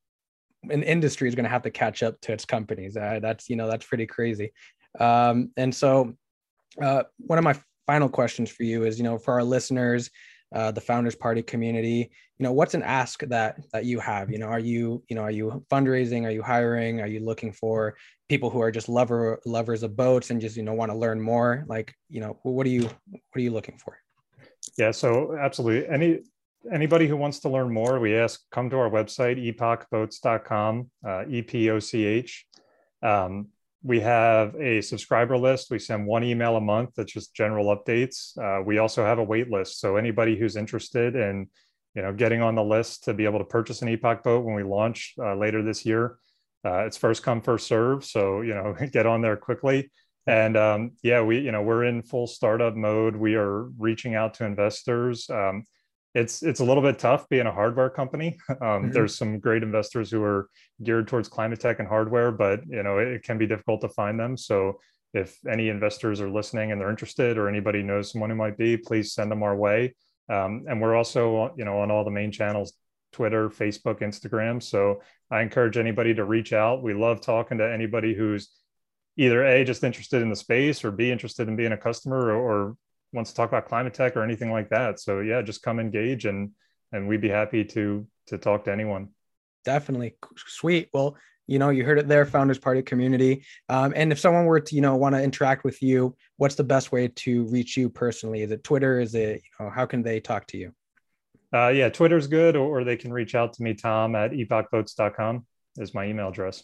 an 0.69 0.83
industry 0.83 1.27
is 1.27 1.35
going 1.35 1.43
to 1.43 1.49
have 1.49 1.61
to 1.63 1.71
catch 1.71 2.03
up 2.03 2.19
to 2.21 2.33
its 2.33 2.45
companies. 2.45 2.97
Uh, 2.97 3.19
that's 3.21 3.49
you 3.49 3.55
know 3.55 3.69
that's 3.69 3.85
pretty 3.85 4.05
crazy. 4.05 4.53
Um, 4.99 5.51
and 5.57 5.73
so 5.73 6.13
uh, 6.81 7.03
one 7.17 7.37
of 7.37 7.43
my 7.43 7.55
final 7.85 8.09
questions 8.09 8.49
for 8.49 8.63
you 8.63 8.83
is 8.83 8.97
you 8.97 9.03
know 9.03 9.17
for 9.17 9.33
our 9.33 9.43
listeners 9.43 10.09
uh, 10.53 10.71
the 10.71 10.81
founders 10.81 11.15
party 11.15 11.41
community 11.41 12.09
you 12.37 12.43
know 12.43 12.51
what's 12.51 12.73
an 12.73 12.83
ask 12.83 13.21
that 13.21 13.59
that 13.73 13.85
you 13.85 13.99
have? 13.99 14.29
You 14.29 14.37
know 14.37 14.47
are 14.47 14.59
you 14.59 15.03
you 15.09 15.15
know 15.15 15.23
are 15.23 15.31
you 15.31 15.65
fundraising? 15.71 16.23
Are 16.25 16.31
you 16.31 16.43
hiring? 16.43 17.01
Are 17.01 17.07
you 17.07 17.19
looking 17.19 17.51
for 17.51 17.95
people 18.29 18.49
who 18.49 18.61
are 18.61 18.71
just 18.71 18.89
lover 18.89 19.39
lovers 19.45 19.83
of 19.83 19.95
boats 19.95 20.29
and 20.29 20.39
just 20.39 20.55
you 20.55 20.63
know 20.63 20.73
want 20.73 20.91
to 20.91 20.97
learn 20.97 21.19
more? 21.19 21.65
Like 21.67 21.95
you 22.09 22.21
know 22.21 22.37
what 22.43 22.65
are 22.67 22.69
you 22.69 22.83
what 22.83 23.35
are 23.35 23.41
you 23.41 23.51
looking 23.51 23.77
for? 23.77 23.97
Yeah 24.77 24.91
so 24.91 25.35
absolutely. 25.35 25.89
Any 25.89 26.19
anybody 26.71 27.07
who 27.07 27.17
wants 27.17 27.39
to 27.39 27.49
learn 27.49 27.73
more 27.73 27.99
we 27.99 28.15
ask 28.15 28.41
come 28.51 28.69
to 28.69 28.77
our 28.77 28.89
website 28.89 29.37
epochboats.com 29.39 30.89
uh, 31.07 31.23
e-p-o-c-h 31.29 32.45
um, 33.03 33.47
we 33.83 33.99
have 34.01 34.55
a 34.55 34.81
subscriber 34.81 35.37
list. 35.37 35.69
We 35.69 35.79
send 35.79 36.05
one 36.05 36.23
email 36.23 36.55
a 36.57 36.61
month 36.61 36.91
that's 36.95 37.13
just 37.13 37.33
general 37.33 37.75
updates. 37.75 38.37
Uh, 38.37 38.63
we 38.63 38.79
also 38.79 39.05
have 39.05 39.19
a 39.19 39.23
wait 39.23 39.49
list. 39.49 39.79
So 39.79 39.95
anybody 39.97 40.35
who's 40.35 40.55
interested 40.55 41.15
in, 41.15 41.47
you 41.93 42.01
know, 42.01 42.13
getting 42.13 42.41
on 42.41 42.55
the 42.55 42.63
list 42.63 43.03
to 43.05 43.13
be 43.13 43.25
able 43.25 43.39
to 43.39 43.45
purchase 43.45 43.81
an 43.81 43.89
Epoch 43.89 44.23
boat 44.23 44.43
when 44.43 44.55
we 44.55 44.63
launch 44.63 45.13
uh, 45.19 45.35
later 45.35 45.63
this 45.63 45.85
year, 45.85 46.17
uh, 46.65 46.85
it's 46.85 46.97
first 46.97 47.23
come 47.23 47.41
first 47.41 47.67
serve. 47.67 48.03
So 48.03 48.41
you 48.41 48.53
know, 48.53 48.75
get 48.91 49.05
on 49.05 49.21
there 49.21 49.37
quickly. 49.37 49.91
And 50.25 50.57
um, 50.57 50.91
yeah, 51.03 51.21
we 51.21 51.39
you 51.39 51.51
know 51.51 51.61
we're 51.61 51.85
in 51.85 52.01
full 52.01 52.27
startup 52.27 52.75
mode. 52.75 53.15
We 53.15 53.35
are 53.35 53.63
reaching 53.77 54.15
out 54.15 54.33
to 54.35 54.45
investors. 54.45 55.29
Um, 55.29 55.63
it's 56.13 56.41
it's 56.41 56.59
a 56.59 56.65
little 56.65 56.83
bit 56.83 56.99
tough 56.99 57.27
being 57.29 57.45
a 57.45 57.51
hardware 57.51 57.89
company. 57.89 58.37
Um, 58.49 58.57
mm-hmm. 58.59 58.91
There's 58.91 59.15
some 59.15 59.39
great 59.39 59.61
investors 59.61 60.09
who 60.09 60.23
are 60.23 60.49
geared 60.83 61.07
towards 61.07 61.27
climate 61.27 61.59
tech 61.59 61.79
and 61.79 61.87
hardware, 61.87 62.31
but 62.31 62.61
you 62.67 62.81
know 62.81 62.97
it, 62.97 63.07
it, 63.07 63.23
can 63.23 63.37
be 63.37 63.45
difficult 63.45 63.81
to 63.81 63.89
find 63.89 64.19
them. 64.19 64.35
So 64.35 64.79
if 65.13 65.37
any 65.47 65.69
investors 65.69 66.21
are 66.21 66.29
listening 66.29 66.71
and 66.71 66.81
they're 66.81 66.89
interested, 66.89 67.37
or 67.37 67.47
anybody 67.47 67.83
knows 67.83 68.11
someone 68.11 68.29
who 68.29 68.35
might 68.35 68.57
be, 68.57 68.77
please 68.77 69.13
send 69.13 69.31
them 69.31 69.43
our 69.43 69.55
way. 69.55 69.95
Um, 70.29 70.65
and 70.67 70.81
we're 70.81 70.95
also 70.95 71.53
you 71.55 71.65
know 71.65 71.79
on 71.81 71.91
all 71.91 72.03
the 72.03 72.11
main 72.11 72.31
channels, 72.31 72.73
Twitter, 73.11 73.49
Facebook, 73.49 73.99
Instagram. 74.01 74.61
So 74.61 75.01
I 75.29 75.41
encourage 75.41 75.77
anybody 75.77 76.13
to 76.15 76.25
reach 76.25 76.51
out. 76.53 76.83
We 76.83 76.93
love 76.93 77.21
talking 77.21 77.59
to 77.59 77.71
anybody 77.71 78.15
who's 78.15 78.49
either 79.17 79.43
a 79.43 79.63
just 79.63 79.83
interested 79.83 80.21
in 80.21 80.29
the 80.29 80.35
space 80.35 80.83
or 80.83 80.91
b 80.91 81.11
interested 81.11 81.47
in 81.47 81.55
being 81.55 81.73
a 81.73 81.77
customer 81.77 82.31
or, 82.31 82.35
or 82.35 82.77
wants 83.13 83.31
to 83.31 83.35
talk 83.35 83.49
about 83.49 83.67
climate 83.67 83.93
tech 83.93 84.15
or 84.15 84.23
anything 84.23 84.51
like 84.51 84.69
that. 84.69 84.99
So 84.99 85.19
yeah, 85.19 85.41
just 85.41 85.61
come 85.61 85.79
engage 85.79 86.25
and 86.25 86.51
and 86.91 87.07
we'd 87.07 87.21
be 87.21 87.29
happy 87.29 87.63
to 87.65 88.07
to 88.27 88.37
talk 88.37 88.65
to 88.65 88.71
anyone. 88.71 89.09
Definitely 89.65 90.15
sweet. 90.35 90.89
Well, 90.93 91.17
you 91.47 91.59
know, 91.59 91.69
you 91.69 91.85
heard 91.85 91.97
it 91.97 92.07
there, 92.07 92.25
Founders 92.25 92.59
Party 92.59 92.81
community. 92.81 93.45
Um, 93.69 93.93
and 93.95 94.11
if 94.11 94.19
someone 94.19 94.45
were 94.45 94.59
to, 94.59 94.75
you 94.75 94.81
know, 94.81 94.95
want 94.95 95.15
to 95.15 95.23
interact 95.23 95.63
with 95.63 95.81
you, 95.81 96.15
what's 96.35 96.55
the 96.55 96.63
best 96.63 96.91
way 96.91 97.07
to 97.07 97.45
reach 97.45 97.77
you 97.77 97.89
personally? 97.89 98.41
Is 98.41 98.51
it 98.51 98.63
Twitter? 98.63 98.99
Is 98.99 99.15
it, 99.15 99.41
you 99.43 99.65
know, 99.65 99.71
how 99.71 99.85
can 99.85 100.03
they 100.03 100.19
talk 100.19 100.45
to 100.47 100.57
you? 100.57 100.73
Uh, 101.53 101.69
yeah, 101.69 101.87
Twitter's 101.87 102.27
good, 102.27 102.57
or, 102.57 102.79
or 102.79 102.83
they 102.83 102.97
can 102.97 103.13
reach 103.13 103.33
out 103.33 103.53
to 103.53 103.63
me, 103.63 103.73
Tom 103.73 104.15
at 104.15 104.31
epochboats.com 104.31 105.45
is 105.77 105.93
my 105.93 106.05
email 106.05 106.27
address. 106.27 106.63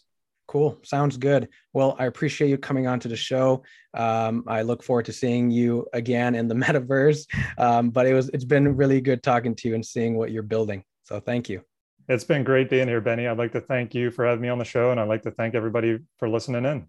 Cool. 0.54 0.78
Sounds 0.84 1.18
good. 1.18 1.50
Well, 1.74 1.96
I 1.98 2.06
appreciate 2.06 2.48
you 2.48 2.60
coming 2.60 2.86
on 2.86 3.00
to 3.00 3.08
the 3.08 3.16
show. 3.16 3.64
Um, 3.96 4.44
I 4.46 4.62
look 4.62 4.84
forward 4.84 5.06
to 5.06 5.12
seeing 5.12 5.50
you 5.50 5.88
again 5.94 6.36
in 6.36 6.48
the 6.48 6.54
metaverse. 6.64 7.26
Um, 7.58 7.90
but 7.90 8.06
it 8.06 8.14
was 8.14 8.30
it's 8.36 8.46
been 8.46 8.76
really 8.78 9.02
good 9.02 9.24
talking 9.24 9.56
to 9.56 9.68
you 9.68 9.74
and 9.74 9.84
seeing 9.84 10.16
what 10.16 10.30
you're 10.30 10.44
building. 10.44 10.84
So 11.06 11.20
thank 11.20 11.50
you. 11.50 11.64
It's 12.08 12.24
been 12.24 12.44
great 12.44 12.70
being 12.70 12.88
here, 12.88 13.02
Benny. 13.02 13.26
I'd 13.26 13.40
like 13.40 13.54
to 13.54 13.62
thank 13.62 13.96
you 13.96 14.12
for 14.12 14.28
having 14.28 14.44
me 14.44 14.50
on 14.50 14.60
the 14.60 14.64
show, 14.64 14.92
and 14.92 15.00
I'd 15.00 15.10
like 15.10 15.24
to 15.24 15.32
thank 15.32 15.56
everybody 15.56 15.98
for 16.20 16.30
listening 16.30 16.66
in. 16.66 16.88